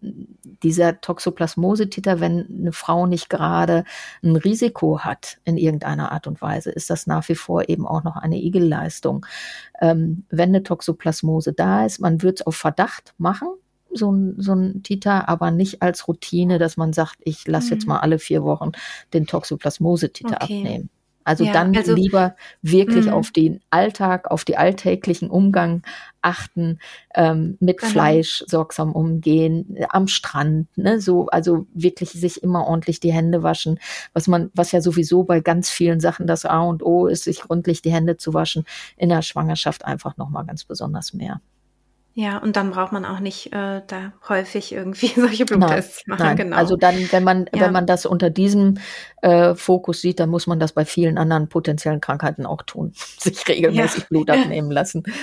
[0.63, 3.83] dieser Toxoplasmose-Titer, wenn eine Frau nicht gerade
[4.23, 8.03] ein Risiko hat in irgendeiner Art und Weise, ist das nach wie vor eben auch
[8.03, 9.25] noch eine Igelleistung.
[9.81, 13.47] Ähm, wenn eine Toxoplasmose da ist, man wird es auf Verdacht machen,
[13.91, 17.73] so ein, so ein Titer, aber nicht als Routine, dass man sagt, ich lasse mhm.
[17.73, 18.71] jetzt mal alle vier Wochen
[19.13, 20.59] den Toxoplasmose-Titer okay.
[20.59, 20.89] abnehmen.
[21.29, 23.13] Also ja, dann also, lieber wirklich mh.
[23.13, 25.83] auf den Alltag, auf die alltäglichen Umgang
[26.23, 26.79] achten,
[27.13, 27.91] ähm, mit genau.
[27.91, 33.79] Fleisch sorgsam umgehen, am Strand, ne, so, also wirklich sich immer ordentlich die Hände waschen,
[34.13, 37.41] was man, was ja sowieso bei ganz vielen Sachen das A und O ist, sich
[37.41, 38.65] gründlich die Hände zu waschen,
[38.97, 41.41] in der Schwangerschaft einfach nochmal ganz besonders mehr.
[42.19, 46.27] Ja, und dann braucht man auch nicht äh, da häufig irgendwie solche Bluttests nein, machen.
[46.27, 46.35] Nein.
[46.35, 46.57] Genau.
[46.57, 47.61] Also dann, wenn man, ja.
[47.61, 48.77] wenn man das unter diesem
[49.21, 53.47] äh, Fokus sieht, dann muss man das bei vielen anderen potenziellen Krankheiten auch tun, sich
[53.47, 54.07] regelmäßig ja.
[54.09, 55.03] Blut abnehmen lassen.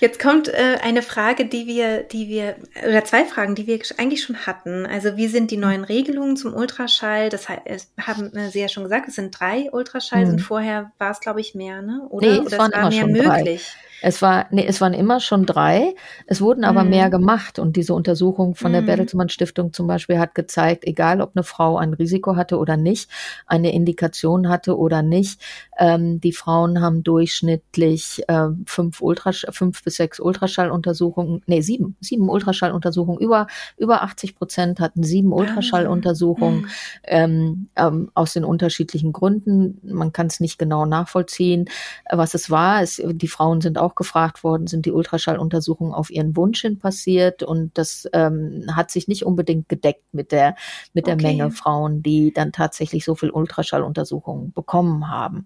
[0.00, 2.56] Jetzt kommt äh, eine Frage, die wir, die wir,
[2.86, 4.86] oder zwei Fragen, die wir eigentlich schon hatten.
[4.86, 7.28] Also wie sind die neuen Regelungen zum Ultraschall?
[7.28, 10.34] Das haben Sie ja schon gesagt, es sind drei Ultraschalls hm.
[10.34, 12.06] und vorher war es, glaube ich, mehr, ne?
[12.10, 13.66] Oder, nee, es oder waren es war mehr möglich?
[13.72, 13.85] Drei.
[14.02, 15.94] Es war, nee, es waren immer schon drei.
[16.26, 16.90] Es wurden aber mhm.
[16.90, 17.58] mehr gemacht.
[17.58, 18.86] Und diese Untersuchung von der mhm.
[18.86, 23.10] Bertelsmann Stiftung zum Beispiel hat gezeigt, egal ob eine Frau ein Risiko hatte oder nicht,
[23.46, 25.40] eine Indikation hatte oder nicht,
[25.78, 32.28] ähm, die Frauen haben durchschnittlich äh, fünf, Ultrasch fünf bis sechs Ultraschalluntersuchungen, nee, sieben, sieben
[32.28, 33.20] Ultraschalluntersuchungen.
[33.20, 35.32] Über, über 80 Prozent hatten sieben.
[35.32, 36.68] Ultraschalluntersuchungen mhm.
[37.04, 39.80] ähm, ähm, aus den unterschiedlichen Gründen.
[39.82, 41.68] Man kann es nicht genau nachvollziehen,
[42.10, 42.82] was es war.
[42.82, 47.42] Es, die Frauen sind auch gefragt worden, sind die Ultraschalluntersuchungen auf ihren Wunsch hin passiert
[47.42, 50.56] und das ähm, hat sich nicht unbedingt gedeckt mit der,
[50.92, 51.26] mit der okay.
[51.26, 55.44] Menge Frauen, die dann tatsächlich so viel Ultraschalluntersuchungen bekommen haben.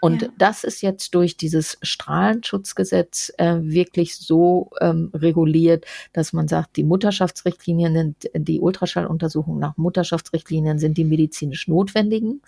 [0.00, 0.28] Und ja.
[0.38, 6.84] das ist jetzt durch dieses Strahlenschutzgesetz äh, wirklich so ähm, reguliert, dass man sagt, die
[6.84, 12.42] Mutterschaftsrichtlinien sind, die Ultraschalluntersuchungen nach Mutterschaftsrichtlinien sind die medizinisch notwendigen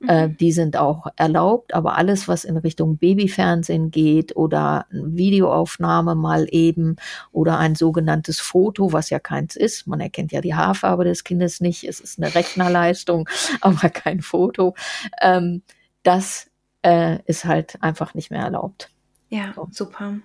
[0.00, 0.36] mhm.
[0.36, 6.96] die sind auch erlaubt, aber alles, was in Richtung Babyfernsehen geht oder Videoaufnahme mal eben
[7.32, 11.60] oder ein sogenanntes Foto, was ja keins ist, man erkennt ja die Haarfarbe des Kindes
[11.60, 13.28] nicht, es ist eine Rechnerleistung,
[13.60, 14.74] aber kein Foto,
[15.20, 15.62] ähm,
[16.02, 16.50] das
[16.82, 18.90] äh, ist halt einfach nicht mehr erlaubt.
[19.28, 19.68] Ja, so.
[19.70, 20.20] super.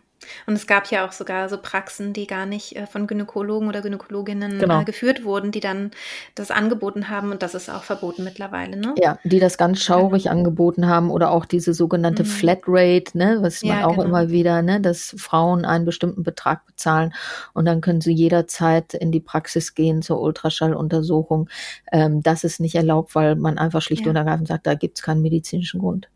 [0.46, 3.82] Und es gab ja auch sogar so Praxen, die gar nicht äh, von Gynäkologen oder
[3.82, 4.82] Gynäkologinnen genau.
[4.82, 5.92] äh, geführt wurden, die dann
[6.36, 8.96] das angeboten haben und das ist auch verboten mittlerweile, ne?
[8.98, 10.36] Ja, die das ganz schaurig genau.
[10.36, 12.28] angeboten haben oder auch diese sogenannte mhm.
[12.28, 14.04] Flatrate, ne, was man ja, auch genau.
[14.06, 17.14] immer wieder, ne, dass Frauen einen bestimmten Betrag bezahlen
[17.54, 21.50] und dann können sie jederzeit in die Praxis gehen zur Ultraschalluntersuchung.
[21.92, 24.10] Ähm, das ist nicht erlaubt, weil man einfach schlicht ja.
[24.10, 26.08] und ergreifend sagt, da gibt es keinen medizinischen Grund.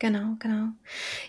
[0.00, 0.68] Genau, genau.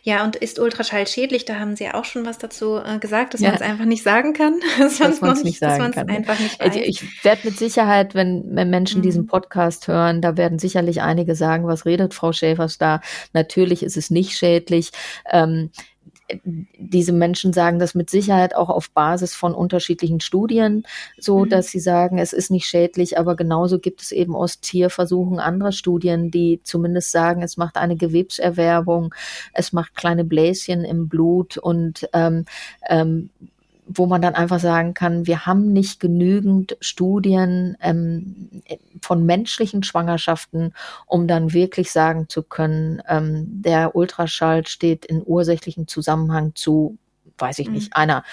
[0.04, 1.44] Ja, und ist Ultraschall schädlich?
[1.46, 3.48] Da haben Sie ja auch schon was dazu äh, gesagt, dass ja.
[3.48, 4.60] man es einfach nicht sagen kann.
[4.80, 6.08] dass, dass man es nicht sagen kann.
[6.08, 6.76] Einfach nicht weiß.
[6.76, 9.04] Ich werde mit Sicherheit, wenn, wenn Menschen mhm.
[9.04, 13.02] diesen Podcast hören, da werden sicherlich einige sagen, was redet Frau Schäfers da?
[13.34, 14.92] Natürlich ist es nicht schädlich.
[15.32, 15.72] Ähm,
[16.44, 20.84] diese Menschen sagen das mit Sicherheit auch auf Basis von unterschiedlichen Studien,
[21.18, 21.50] so mhm.
[21.50, 25.72] dass sie sagen, es ist nicht schädlich, aber genauso gibt es eben aus Tierversuchen andere
[25.72, 29.14] Studien, die zumindest sagen, es macht eine Gewebserwerbung,
[29.54, 32.46] es macht kleine Bläschen im Blut und ähm,
[32.88, 33.30] ähm,
[33.92, 38.62] wo man dann einfach sagen kann, wir haben nicht genügend Studien ähm,
[39.02, 40.74] von menschlichen Schwangerschaften,
[41.08, 46.98] um dann wirklich sagen zu können, ähm, der Ultraschall steht in ursächlichen Zusammenhang zu
[47.42, 48.02] weiß ich nicht, mhm.
[48.02, 48.24] einer,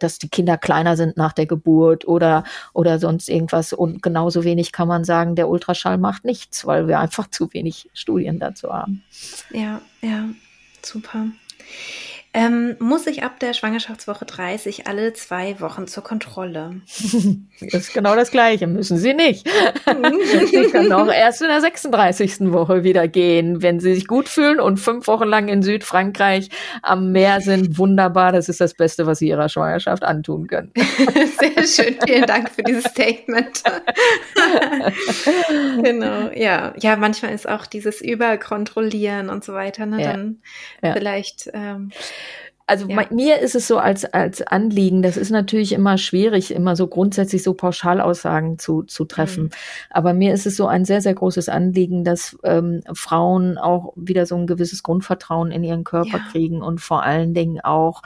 [0.00, 2.44] dass die Kinder kleiner sind nach der Geburt oder,
[2.74, 3.72] oder sonst irgendwas.
[3.72, 7.88] Und genauso wenig kann man sagen, der Ultraschall macht nichts, weil wir einfach zu wenig
[7.94, 9.02] Studien dazu haben.
[9.50, 10.28] Ja, ja,
[10.82, 11.28] super.
[12.34, 16.80] Ähm, muss ich ab der Schwangerschaftswoche 30 alle zwei Wochen zur Kontrolle?
[17.60, 19.48] Das ist genau das Gleiche, müssen Sie nicht.
[20.50, 22.52] Sie können auch erst in der 36.
[22.52, 26.48] Woche wieder gehen, wenn Sie sich gut fühlen und fünf Wochen lang in Südfrankreich
[26.82, 27.78] am Meer sind.
[27.78, 30.72] Wunderbar, das ist das Beste, was Sie Ihrer Schwangerschaft antun können.
[30.76, 33.62] Sehr schön, vielen Dank für dieses Statement.
[35.82, 36.74] genau, ja.
[36.80, 40.12] Ja, manchmal ist auch dieses Überkontrollieren und so weiter, ne, ja.
[40.12, 40.42] dann
[40.82, 40.94] ja.
[40.94, 41.92] vielleicht ähm,
[42.72, 43.04] also ja.
[43.10, 47.42] mir ist es so als, als Anliegen, das ist natürlich immer schwierig, immer so grundsätzlich
[47.42, 49.44] so Pauschalaussagen zu, zu treffen.
[49.44, 49.50] Mhm.
[49.90, 54.24] Aber mir ist es so ein sehr, sehr großes Anliegen, dass ähm, Frauen auch wieder
[54.24, 56.24] so ein gewisses Grundvertrauen in ihren Körper ja.
[56.30, 58.00] kriegen und vor allen Dingen auch,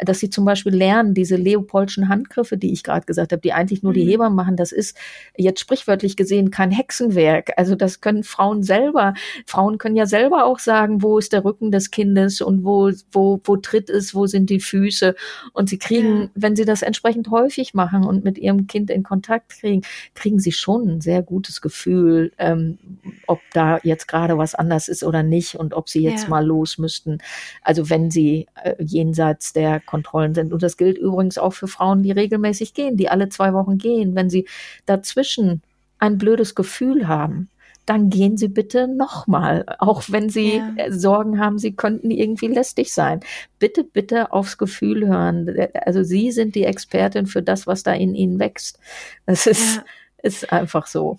[0.00, 3.82] dass sie zum Beispiel lernen, diese Leopoldschen Handgriffe, die ich gerade gesagt habe, die eigentlich
[3.82, 3.96] nur mhm.
[3.96, 4.96] die Hebammen machen, das ist
[5.36, 7.50] jetzt sprichwörtlich gesehen kein Hexenwerk.
[7.56, 9.14] Also das können Frauen selber.
[9.46, 13.40] Frauen können ja selber auch sagen, wo ist der Rücken des Kindes und wo, wo,
[13.42, 15.14] wo tritt es wo sind die Füße.
[15.52, 16.28] Und sie kriegen, ja.
[16.34, 19.82] wenn sie das entsprechend häufig machen und mit ihrem Kind in Kontakt kriegen,
[20.14, 22.78] kriegen sie schon ein sehr gutes Gefühl, ähm,
[23.26, 26.28] ob da jetzt gerade was anders ist oder nicht und ob sie jetzt ja.
[26.28, 27.18] mal los müssten.
[27.62, 30.52] Also wenn sie äh, jenseits der Kontrollen sind.
[30.52, 34.14] Und das gilt übrigens auch für Frauen, die regelmäßig gehen, die alle zwei Wochen gehen.
[34.14, 34.46] Wenn sie
[34.86, 35.62] dazwischen
[35.98, 37.48] ein blödes Gefühl haben,
[37.86, 40.72] dann gehen Sie bitte nochmal, auch wenn Sie ja.
[40.76, 43.20] Äh, Sorgen haben, Sie könnten irgendwie lästig sein.
[43.58, 45.50] Bitte, bitte aufs Gefühl hören.
[45.74, 48.78] Also Sie sind die Expertin für das, was da in Ihnen wächst.
[49.26, 49.84] Das ist, ja.
[50.22, 51.18] ist einfach so.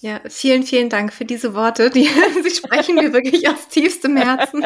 [0.00, 1.90] Ja, vielen, vielen Dank für diese Worte.
[1.90, 2.08] Die,
[2.42, 4.64] Sie sprechen mir wirklich aus tiefstem Herzen.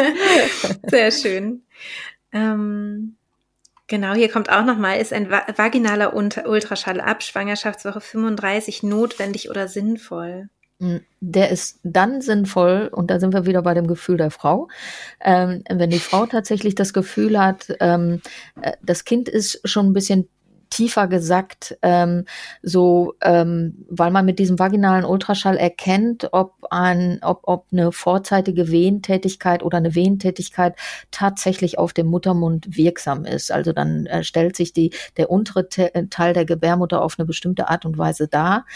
[0.86, 1.62] Sehr schön.
[2.32, 3.16] Ähm,
[3.94, 10.48] Genau, hier kommt auch nochmal, ist ein vaginaler Ultraschall ab Schwangerschaftswoche 35 notwendig oder sinnvoll?
[10.80, 14.66] Hm, der ist dann sinnvoll, und da sind wir wieder bei dem Gefühl der Frau,
[15.20, 18.20] ähm, wenn die Frau tatsächlich das Gefühl hat, ähm,
[18.60, 20.28] äh, das Kind ist schon ein bisschen
[20.74, 22.24] tiefer gesackt, ähm,
[22.60, 28.72] so, ähm, weil man mit diesem vaginalen Ultraschall erkennt, ob ein, ob, ob eine vorzeitige
[28.72, 30.74] Wehentätigkeit oder eine Wehentätigkeit
[31.12, 33.52] tatsächlich auf dem Muttermund wirksam ist.
[33.52, 37.26] Also dann äh, stellt sich die, der untere Te äh, Teil der Gebärmutter auf eine
[37.26, 38.66] bestimmte Art und Weise dar.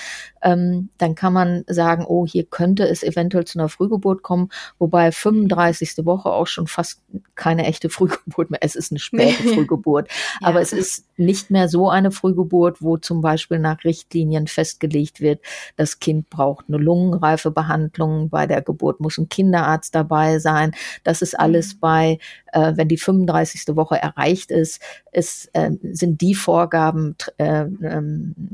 [0.41, 5.11] Ähm, dann kann man sagen, oh, hier könnte es eventuell zu einer Frühgeburt kommen, wobei
[5.11, 6.07] 35.
[6.07, 7.03] Woche auch schon fast
[7.35, 8.61] keine echte Frühgeburt mehr.
[8.63, 10.09] Es ist eine späte Frühgeburt,
[10.41, 10.47] ja.
[10.47, 15.41] aber es ist nicht mehr so eine Frühgeburt, wo zum Beispiel nach Richtlinien festgelegt wird,
[15.77, 20.73] das Kind braucht eine Lungenreifebehandlung, bei der Geburt muss ein Kinderarzt dabei sein.
[21.05, 21.81] Das ist alles mhm.
[21.81, 22.19] bei,
[22.53, 23.77] äh, wenn die 35.
[23.77, 24.81] Woche erreicht ist,
[25.13, 28.03] ist äh, sind die Vorgaben äh, äh,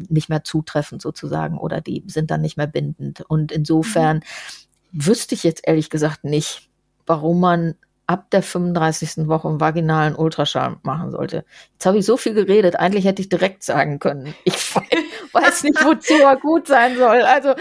[0.09, 3.22] nicht mehr zutreffend sozusagen oder die sind dann nicht mehr bindend.
[3.28, 4.18] Und insofern
[4.93, 5.07] mhm.
[5.07, 6.68] wüsste ich jetzt ehrlich gesagt nicht,
[7.07, 7.74] warum man
[8.07, 9.29] ab der 35.
[9.29, 11.45] Woche einen vaginalen Ultraschall machen sollte.
[11.73, 14.35] Jetzt habe ich so viel geredet, eigentlich hätte ich direkt sagen können.
[14.45, 17.23] Ich weiß nicht, wozu er gut sein soll.
[17.23, 17.55] Also ja.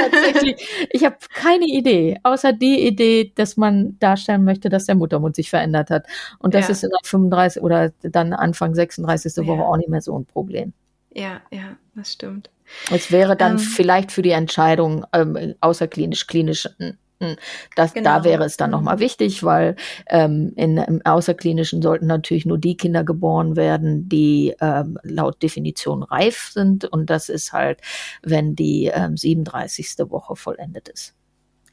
[0.10, 5.36] tatsächlich, ich habe keine Idee, außer die Idee, dass man darstellen möchte, dass der Muttermund
[5.36, 6.06] sich verändert hat.
[6.38, 6.72] Und das ja.
[6.72, 9.46] ist in der 35 oder dann Anfang 36.
[9.46, 10.72] Woche auch nicht mehr so ein Problem.
[11.12, 12.50] Ja, ja, das stimmt.
[12.90, 16.68] Es wäre dann ähm, vielleicht für die Entscheidung ähm, außerklinisch, klinisch
[17.22, 17.36] hm,
[17.76, 18.18] das, genau.
[18.18, 19.76] Da wäre es dann nochmal wichtig, weil
[20.08, 26.02] ähm, in, im Außerklinischen sollten natürlich nur die Kinder geboren werden, die ähm, laut Definition
[26.02, 26.86] reif sind.
[26.86, 27.80] Und das ist halt,
[28.22, 29.96] wenn die ähm, 37.
[30.08, 31.14] Woche vollendet ist.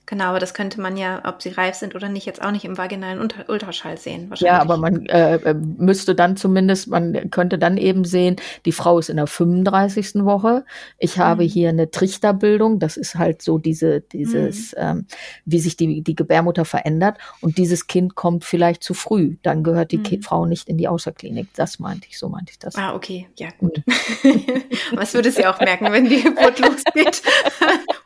[0.08, 2.64] Genau, aber das könnte man ja, ob sie reif sind oder nicht, jetzt auch nicht
[2.64, 4.32] im vaginalen Ultraschall sehen.
[4.38, 9.00] Ja, aber man äh, äh, müsste dann zumindest, man könnte dann eben sehen, die Frau
[9.00, 10.24] ist in der 35.
[10.24, 10.64] Woche.
[10.98, 11.22] Ich mhm.
[11.22, 12.80] habe hier eine Trichterbildung.
[12.80, 14.78] Das ist halt so diese, dieses, mhm.
[14.78, 15.06] ähm,
[15.44, 17.18] wie sich die, die Gebärmutter verändert.
[17.42, 19.36] Und dieses Kind kommt vielleicht zu früh.
[19.44, 20.22] Dann gehört die mhm.
[20.22, 21.50] Frau nicht in die Außerklinik.
[21.58, 22.76] Das meinte ich, so meinte ich das.
[22.76, 23.82] Ah, okay, ja, gut.
[24.94, 27.22] Was würde sie auch merken, wenn die Geburt losgeht?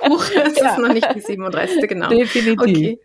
[0.09, 0.71] Huch, es ja.
[0.71, 2.09] ist noch nicht die 37 genau.
[2.09, 2.59] Definitiv.
[2.59, 2.99] Okay.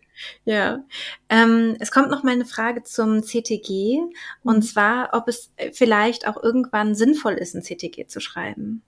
[0.45, 0.83] Ja.
[1.29, 3.99] Ähm, es kommt noch mal eine Frage zum CTG
[4.43, 4.61] und mhm.
[4.61, 8.81] zwar, ob es vielleicht auch irgendwann sinnvoll ist, ein CTG zu schreiben.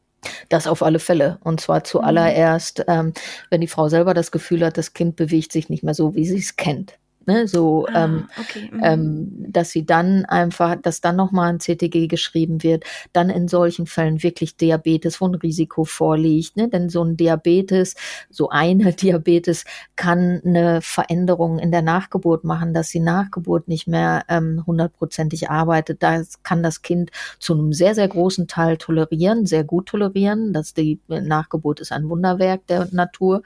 [0.49, 1.39] Das auf alle Fälle.
[1.43, 3.13] Und zwar zuallererst, ähm,
[3.49, 6.25] wenn die Frau selber das Gefühl hat, das Kind bewegt sich nicht mehr so, wie
[6.25, 6.97] sie es kennt.
[7.25, 8.69] Ne, so, ah, ähm, okay.
[8.71, 8.79] mhm.
[8.81, 13.85] ähm, dass sie dann einfach, dass dann nochmal ein CTG geschrieben wird, dann in solchen
[13.85, 16.69] Fällen wirklich Diabetes, wo ein Risiko vorliegt, ne?
[16.69, 17.95] denn so ein Diabetes,
[18.29, 19.65] so eine Diabetes
[19.95, 26.01] kann eine Veränderung in der Nachgeburt machen, dass die Nachgeburt nicht mehr ähm, hundertprozentig arbeitet.
[26.01, 30.73] Da kann das Kind zu einem sehr, sehr großen Teil tolerieren, sehr gut tolerieren, dass
[30.73, 33.43] die Nachgeburt ist ein Wunderwerk der Natur,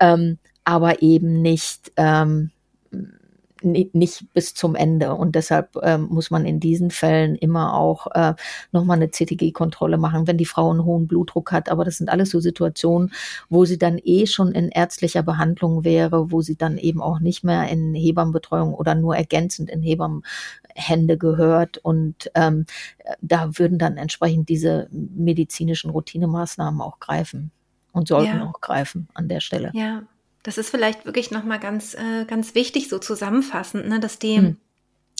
[0.00, 2.50] ähm, aber eben nicht, ähm,
[3.62, 5.14] nicht bis zum Ende.
[5.14, 8.34] Und deshalb ähm, muss man in diesen Fällen immer auch äh,
[8.72, 11.68] nochmal eine CTG-Kontrolle machen, wenn die Frau einen hohen Blutdruck hat.
[11.68, 13.12] Aber das sind alles so Situationen,
[13.48, 17.44] wo sie dann eh schon in ärztlicher Behandlung wäre, wo sie dann eben auch nicht
[17.44, 21.78] mehr in Hebammenbetreuung oder nur ergänzend in Hebammenhände gehört.
[21.78, 22.66] Und ähm,
[23.20, 27.50] da würden dann entsprechend diese medizinischen Routinemaßnahmen auch greifen
[27.92, 28.46] und sollten ja.
[28.46, 29.70] auch greifen an der Stelle.
[29.74, 30.02] Ja.
[30.42, 34.56] Das ist vielleicht wirklich nochmal ganz, äh, ganz wichtig, so zusammenfassend, ne, dass die, hm.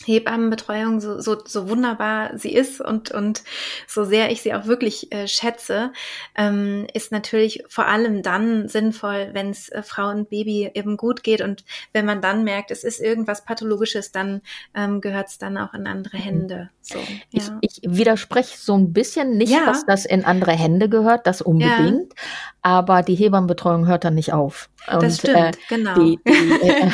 [0.05, 3.43] Hebammenbetreuung so, so, so wunderbar sie ist und, und
[3.87, 5.93] so sehr ich sie auch wirklich äh, schätze,
[6.37, 11.23] ähm, ist natürlich vor allem dann sinnvoll, wenn es äh, Frau und Baby eben gut
[11.23, 14.41] geht und wenn man dann merkt, es ist irgendwas Pathologisches, dann
[14.75, 16.23] ähm, gehört es dann auch in andere mhm.
[16.23, 16.71] Hände.
[16.81, 16.99] So,
[17.31, 17.59] ja.
[17.61, 19.67] ich, ich widerspreche so ein bisschen nicht, ja.
[19.67, 22.23] dass das in andere Hände gehört, das unbedingt, ja.
[22.63, 24.71] aber die Hebammenbetreuung hört dann nicht auf.
[24.87, 25.95] Und, das stimmt, äh, genau.
[25.95, 26.31] Die, die,
[26.63, 26.91] äh,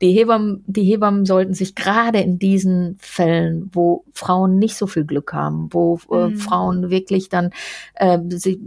[0.00, 5.04] die, Hebammen, die Hebammen sollten sich gerade in diesen Fällen, wo Frauen nicht so viel
[5.04, 6.36] Glück haben, wo äh, mhm.
[6.36, 7.50] Frauen wirklich dann,
[7.94, 8.60] äh, sie,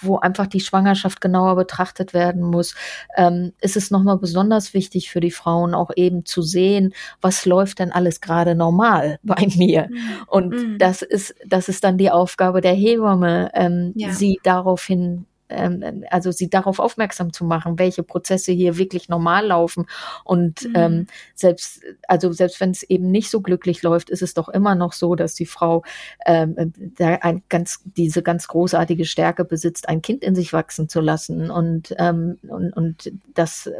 [0.00, 2.74] wo einfach die Schwangerschaft genauer betrachtet werden muss,
[3.16, 7.78] ähm, ist es nochmal besonders wichtig für die Frauen auch eben zu sehen, was läuft
[7.78, 9.88] denn alles gerade normal bei mir.
[9.90, 9.98] Mhm.
[10.26, 10.78] Und mhm.
[10.78, 14.10] das ist, das ist dann die Aufgabe der Hebamme, ähm, ja.
[14.10, 19.86] sie daraufhin ähm, also sie darauf aufmerksam zu machen, welche Prozesse hier wirklich normal laufen.
[20.24, 20.72] Und mhm.
[20.74, 24.74] ähm, selbst, also selbst wenn es eben nicht so glücklich läuft, ist es doch immer
[24.74, 25.82] noch so, dass die Frau
[26.26, 31.00] ähm, da ein ganz, diese ganz großartige Stärke besitzt, ein Kind in sich wachsen zu
[31.00, 31.50] lassen.
[31.50, 33.70] Und, ähm, und, und das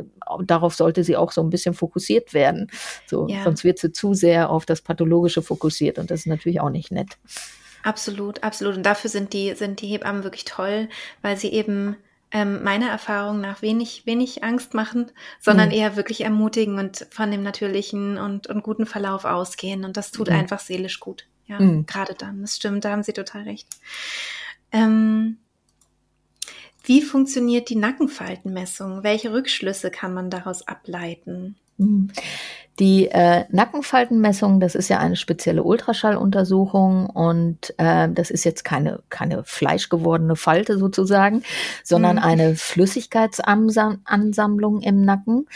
[0.44, 2.70] darauf sollte sie auch so ein bisschen fokussiert werden.
[3.06, 3.44] So, ja.
[3.44, 6.90] sonst wird sie zu sehr auf das Pathologische fokussiert und das ist natürlich auch nicht
[6.90, 7.18] nett.
[7.82, 8.76] Absolut, absolut.
[8.76, 10.88] Und dafür sind die, sind die Hebammen wirklich toll,
[11.22, 11.96] weil sie eben
[12.30, 15.10] ähm, meiner Erfahrung nach wenig, wenig Angst machen,
[15.40, 15.74] sondern mhm.
[15.74, 19.84] eher wirklich ermutigen und von dem natürlichen und, und guten Verlauf ausgehen.
[19.84, 20.36] Und das tut mhm.
[20.36, 21.26] einfach seelisch gut.
[21.46, 21.86] Ja, mhm.
[21.86, 22.42] gerade dann.
[22.42, 23.66] Das stimmt, da haben Sie total recht.
[24.70, 25.38] Ähm,
[26.84, 29.02] wie funktioniert die Nackenfaltenmessung?
[29.02, 31.56] Welche Rückschlüsse kann man daraus ableiten?
[32.78, 39.02] Die äh, Nackenfaltenmessung, das ist ja eine spezielle Ultraschalluntersuchung und äh, das ist jetzt keine,
[39.08, 41.42] keine fleischgewordene Falte sozusagen,
[41.82, 42.22] sondern mhm.
[42.22, 45.48] eine Flüssigkeitsansammlung im Nacken.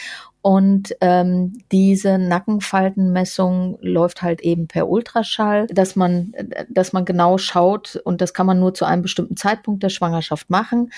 [0.42, 6.32] Und ähm, diese Nackenfaltenmessung läuft halt eben per Ultraschall, dass man,
[6.68, 10.50] dass man genau schaut, und das kann man nur zu einem bestimmten Zeitpunkt der Schwangerschaft
[10.50, 10.90] machen,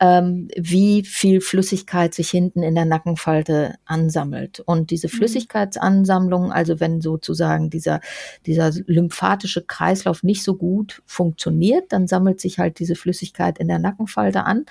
[0.00, 4.60] ähm, wie viel Flüssigkeit sich hinten in der Nackenfalte ansammelt.
[4.60, 5.12] Und diese mhm.
[5.12, 8.00] Flüssigkeitsansammlung, also wenn sozusagen dieser,
[8.44, 13.78] dieser lymphatische Kreislauf nicht so gut funktioniert, dann sammelt sich halt diese Flüssigkeit in der
[13.78, 14.66] Nackenfalte an.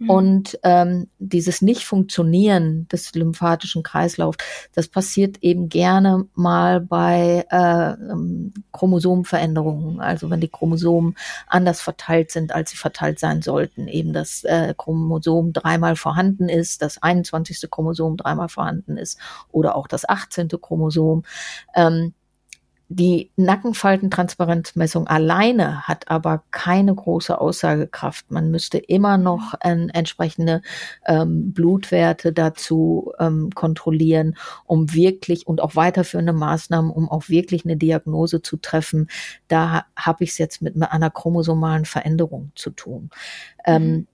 [0.00, 0.10] Mhm.
[0.10, 4.36] Und ähm, dieses Nicht-Funktionieren des lymphatischen somatischen Kreislauf.
[4.74, 11.14] Das passiert eben gerne mal bei äh, ähm, Chromosomenveränderungen, also wenn die Chromosomen
[11.46, 13.88] anders verteilt sind, als sie verteilt sein sollten.
[13.88, 17.70] Eben das äh, Chromosom dreimal vorhanden ist, das 21.
[17.70, 19.18] Chromosom dreimal vorhanden ist
[19.52, 20.48] oder auch das 18.
[20.48, 21.24] Chromosom.
[21.74, 22.14] Ähm,
[22.90, 28.30] die Nackenfaltentransparenzmessung alleine hat aber keine große Aussagekraft.
[28.30, 30.62] Man müsste immer noch ähm, entsprechende
[31.06, 37.76] ähm, Blutwerte dazu ähm, kontrollieren, um wirklich und auch weiterführende Maßnahmen, um auch wirklich eine
[37.76, 39.08] Diagnose zu treffen.
[39.48, 43.10] Da habe ich es jetzt mit einer chromosomalen Veränderung zu tun.
[43.66, 44.06] Ähm, mhm.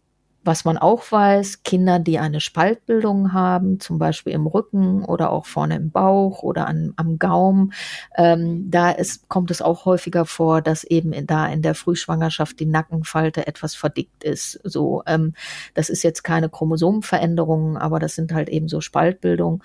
[0.44, 5.46] Was man auch weiß, Kinder, die eine Spaltbildung haben, zum Beispiel im Rücken oder auch
[5.46, 7.72] vorne im Bauch oder an, am Gaum,
[8.16, 12.60] ähm, da ist, kommt es auch häufiger vor, dass eben in, da in der Frühschwangerschaft
[12.60, 14.60] die Nackenfalte etwas verdickt ist.
[14.64, 15.32] So, ähm,
[15.72, 19.62] das ist jetzt keine Chromosomenveränderung, aber das sind halt eben so Spaltbildungen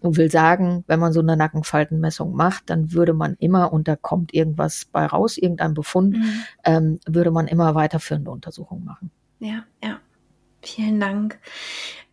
[0.00, 3.96] und will sagen, wenn man so eine Nackenfaltenmessung macht, dann würde man immer, und da
[3.96, 6.42] kommt irgendwas bei raus, irgendein Befund, mhm.
[6.64, 9.10] ähm, würde man immer weiterführende Untersuchungen machen.
[9.38, 9.98] Ja, ja.
[10.62, 11.38] Vielen Dank.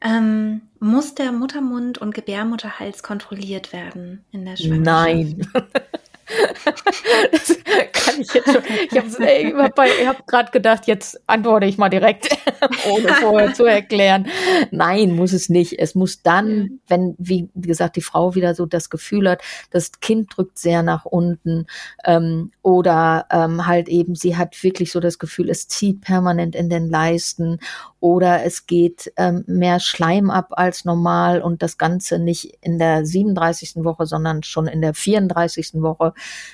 [0.01, 4.85] Ähm, muss der Muttermund und Gebärmutterhals kontrolliert werden in der Schwangerschaft?
[4.85, 5.47] Nein.
[6.65, 7.57] das
[7.93, 8.63] kann ich jetzt schon.
[8.89, 12.29] Ich habe hab, hab gerade gedacht, jetzt antworte ich mal direkt,
[12.91, 14.27] ohne vorher zu erklären.
[14.71, 15.79] Nein, muss es nicht.
[15.79, 19.41] Es muss dann, wenn, wie gesagt, die Frau wieder so das Gefühl hat,
[19.71, 21.67] das Kind drückt sehr nach unten
[22.05, 26.69] ähm, oder ähm, halt eben, sie hat wirklich so das Gefühl, es zieht permanent in
[26.69, 27.59] den Leisten
[27.99, 33.05] oder es geht ähm, mehr Schleim ab als normal und das Ganze nicht in der
[33.05, 33.83] 37.
[33.83, 35.81] Woche, sondern schon in der 34.
[35.81, 36.13] Woche,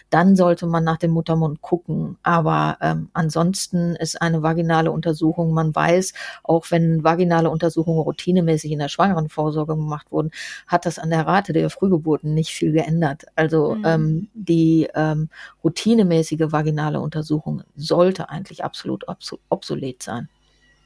[0.09, 2.17] dann sollte man nach dem Muttermund gucken.
[2.23, 6.13] Aber ähm, ansonsten ist eine vaginale Untersuchung, man weiß,
[6.43, 10.31] auch wenn vaginale Untersuchungen routinemäßig in der Schwangerenvorsorge gemacht wurden,
[10.67, 13.25] hat das an der Rate der Frühgeburten nicht viel geändert.
[13.35, 13.83] Also mhm.
[13.85, 15.29] ähm, die ähm,
[15.63, 19.05] routinemäßige vaginale Untersuchung sollte eigentlich absolut
[19.49, 20.29] obsolet sein.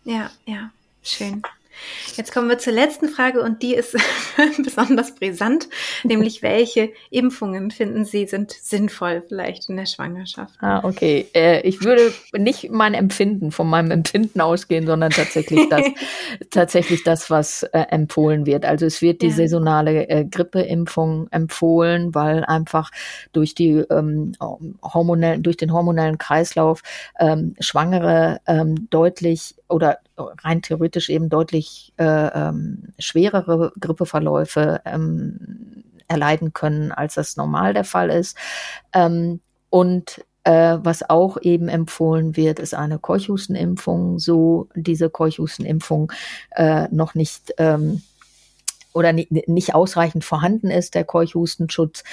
[0.03, 1.41] Ja, ja, schön.
[2.15, 3.95] Jetzt kommen wir zur letzten Frage und die ist
[4.63, 5.67] besonders brisant,
[6.03, 10.55] nämlich welche Impfungen finden Sie sind sinnvoll vielleicht in der Schwangerschaft?
[10.61, 11.27] Ah, okay.
[11.33, 15.85] Äh, ich würde nicht mein Empfinden von meinem Empfinden ausgehen, sondern tatsächlich das,
[16.49, 18.65] tatsächlich das, was äh, empfohlen wird.
[18.65, 19.35] Also es wird die ja.
[19.35, 22.91] saisonale äh, Grippeimpfung empfohlen, weil einfach
[23.33, 24.33] durch die ähm,
[24.83, 26.81] hormonellen, durch den hormonellen Kreislauf
[27.19, 36.53] ähm, Schwangere ähm, deutlich oder rein theoretisch eben deutlich äh, ähm, schwerere Grippeverläufe ähm, erleiden
[36.53, 38.37] können, als das normal der Fall ist.
[38.93, 46.11] Ähm, und äh, was auch eben empfohlen wird, ist eine Keuchhustenimpfung, so diese Keuchhustenimpfung
[46.51, 48.01] äh, noch nicht ähm,
[48.93, 52.03] oder nicht ausreichend vorhanden ist, der Keuchhustenschutz,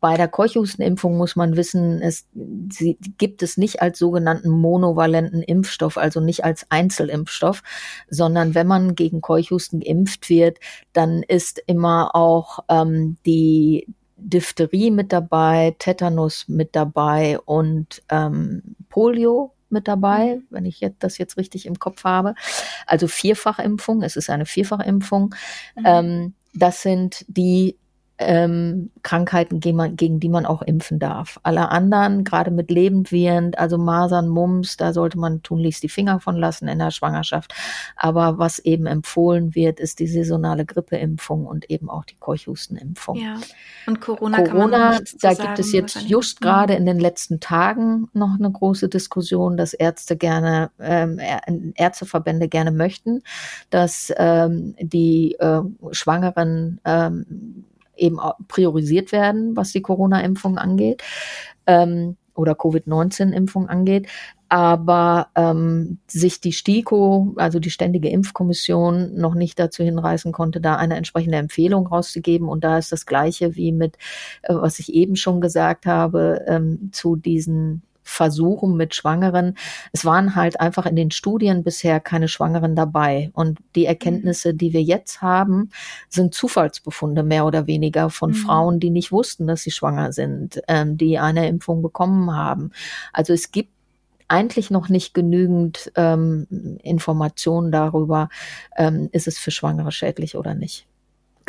[0.00, 2.26] bei der Keuchhustenimpfung muss man wissen, es
[2.70, 7.62] sie gibt es nicht als sogenannten monovalenten Impfstoff, also nicht als Einzelimpfstoff,
[8.08, 10.58] sondern wenn man gegen Keuchhusten geimpft wird,
[10.92, 13.86] dann ist immer auch ähm, die
[14.16, 20.46] Diphtherie mit dabei, Tetanus mit dabei und ähm, Polio mit dabei, mhm.
[20.50, 22.34] wenn ich jetzt, das jetzt richtig im Kopf habe.
[22.86, 25.34] Also Vierfachimpfung, es ist eine Vierfachimpfung.
[25.76, 25.84] Mhm.
[25.84, 27.76] Ähm, das sind die
[28.20, 31.40] ähm, Krankheiten, gegen, die man auch impfen darf.
[31.42, 36.36] Alle anderen, gerade mit Lebendviren, also Masern, Mumps, da sollte man tunlichst die Finger von
[36.36, 37.54] lassen in der Schwangerschaft.
[37.96, 43.16] Aber was eben empfohlen wird, ist die saisonale Grippeimpfung und eben auch die Keuchhustenimpfung.
[43.16, 43.38] Ja.
[43.86, 48.50] Und Corona, Corona da gibt es jetzt just gerade in den letzten Tagen noch eine
[48.50, 51.18] große Diskussion, dass Ärzte gerne, ähm,
[51.74, 53.22] Ärzteverbände gerne möchten,
[53.70, 55.62] dass ähm, die äh,
[55.92, 57.64] Schwangeren ähm,
[58.00, 61.02] eben priorisiert werden, was die Corona-Impfung angeht
[61.66, 64.08] ähm, oder Covid-19-Impfung angeht.
[64.48, 70.74] Aber ähm, sich die STIKO, also die Ständige Impfkommission, noch nicht dazu hinreißen konnte, da
[70.74, 72.48] eine entsprechende Empfehlung rauszugeben.
[72.48, 73.96] Und da ist das Gleiche wie mit,
[74.42, 79.56] äh, was ich eben schon gesagt habe, ähm, zu diesen Versuchen mit Schwangeren.
[79.92, 83.30] Es waren halt einfach in den Studien bisher keine Schwangeren dabei.
[83.34, 85.70] Und die Erkenntnisse, die wir jetzt haben,
[86.08, 88.34] sind Zufallsbefunde mehr oder weniger von mhm.
[88.34, 92.72] Frauen, die nicht wussten, dass sie schwanger sind, ähm, die eine Impfung bekommen haben.
[93.12, 93.70] Also es gibt
[94.26, 96.46] eigentlich noch nicht genügend ähm,
[96.82, 98.28] Informationen darüber,
[98.76, 100.89] ähm, ist es für Schwangere schädlich oder nicht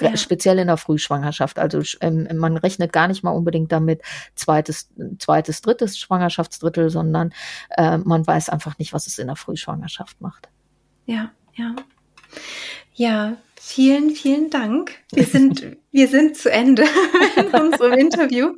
[0.02, 0.18] ja.
[0.18, 1.60] speziell in der Frühschwangerschaft.
[1.60, 4.02] Also ähm, man rechnet gar nicht mal unbedingt damit
[4.36, 4.89] zweites,
[5.20, 7.34] zweites, drittes Schwangerschaftsdrittel, sondern
[7.78, 10.49] äh, man weiß einfach nicht, was es in der Frühschwangerschaft macht.
[11.06, 11.76] Ja, ja.
[12.93, 14.91] Ja, Vielen, vielen Dank.
[15.14, 16.84] Wir sind, wir sind zu Ende
[17.36, 18.55] in unserem Interview.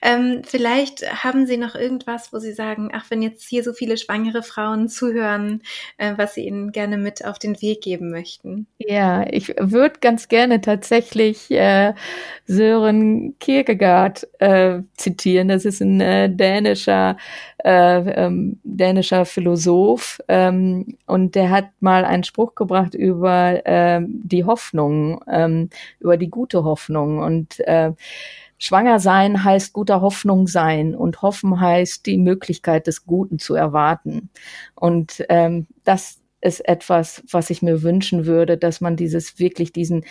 [0.00, 3.98] Ähm, vielleicht haben Sie noch irgendwas, wo Sie sagen, ach, wenn jetzt hier so viele
[3.98, 5.62] schwangere Frauen zuhören,
[5.98, 8.66] äh, was Sie ihnen gerne mit auf den Weg geben möchten.
[8.78, 11.92] Ja, ich würde ganz gerne tatsächlich äh,
[12.46, 15.48] Sören Kierkegaard äh, zitieren.
[15.48, 17.18] Das ist ein äh, dänischer
[17.64, 24.00] äh, ähm, dänischer Philosoph ähm, und der hat mal einen Spruch gebracht über äh,
[24.32, 27.92] die Hoffnung, ähm, über die gute Hoffnung und äh,
[28.62, 34.28] Schwanger sein heißt guter Hoffnung sein und hoffen heißt die Möglichkeit des Guten zu erwarten.
[34.74, 40.04] Und ähm, das ist etwas, was ich mir wünschen würde, dass man dieses wirklich diesen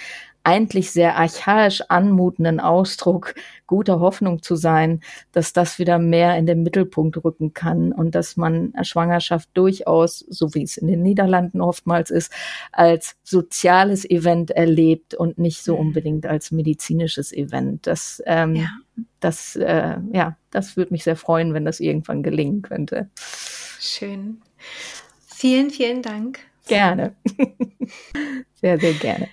[0.44, 3.36] eigentlich sehr archaisch anmutenden Ausdruck
[3.68, 5.02] guter Hoffnung zu sein,
[5.32, 10.54] dass das wieder mehr in den Mittelpunkt rücken kann und dass man Schwangerschaft durchaus, so
[10.56, 12.32] wie es in den Niederlanden oftmals ist,
[12.72, 15.88] als soziales Event erlebt und nicht so mhm.
[15.88, 17.86] unbedingt als medizinisches Event.
[17.86, 18.70] Das, ähm, ja.
[19.20, 23.10] das, äh, ja, das würde mich sehr freuen, wenn das irgendwann gelingen könnte.
[23.80, 24.42] Schön.
[25.40, 26.40] Vielen, vielen Dank.
[26.68, 27.16] Gerne.
[28.56, 29.30] sehr, sehr gerne.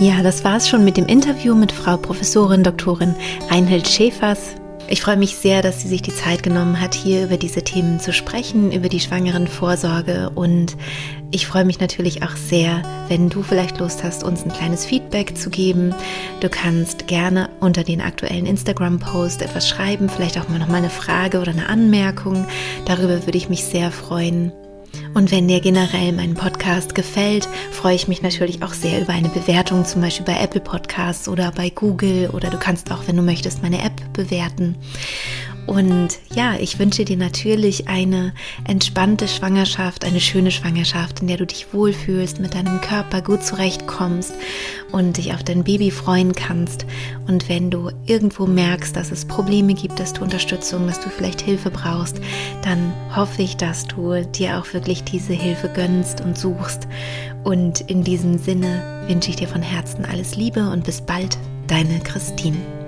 [0.00, 3.14] Ja, das war's schon mit dem Interview mit Frau Professorin Doktorin
[3.50, 4.56] Reinhild Schäfers.
[4.92, 8.00] Ich freue mich sehr, dass sie sich die Zeit genommen hat, hier über diese Themen
[8.00, 10.30] zu sprechen, über die Schwangerenvorsorge.
[10.34, 10.76] Und
[11.30, 15.38] ich freue mich natürlich auch sehr, wenn du vielleicht Lust hast, uns ein kleines Feedback
[15.38, 15.94] zu geben.
[16.40, 20.90] Du kannst gerne unter den aktuellen Instagram-Post etwas schreiben, vielleicht auch mal noch mal eine
[20.90, 22.44] Frage oder eine Anmerkung.
[22.86, 24.52] Darüber würde ich mich sehr freuen.
[25.14, 29.28] Und wenn dir generell mein Podcast gefällt, freue ich mich natürlich auch sehr über eine
[29.28, 33.22] Bewertung, zum Beispiel bei Apple Podcasts oder bei Google oder du kannst auch, wenn du
[33.22, 34.76] möchtest, meine App bewerten.
[35.70, 38.32] Und ja, ich wünsche dir natürlich eine
[38.66, 44.34] entspannte Schwangerschaft, eine schöne Schwangerschaft, in der du dich wohlfühlst, mit deinem Körper gut zurechtkommst
[44.90, 46.86] und dich auf dein Baby freuen kannst.
[47.28, 51.40] Und wenn du irgendwo merkst, dass es Probleme gibt, dass du Unterstützung, dass du vielleicht
[51.40, 52.20] Hilfe brauchst,
[52.62, 56.88] dann hoffe ich, dass du dir auch wirklich diese Hilfe gönnst und suchst.
[57.44, 62.00] Und in diesem Sinne wünsche ich dir von Herzen alles Liebe und bis bald, deine
[62.00, 62.79] Christine.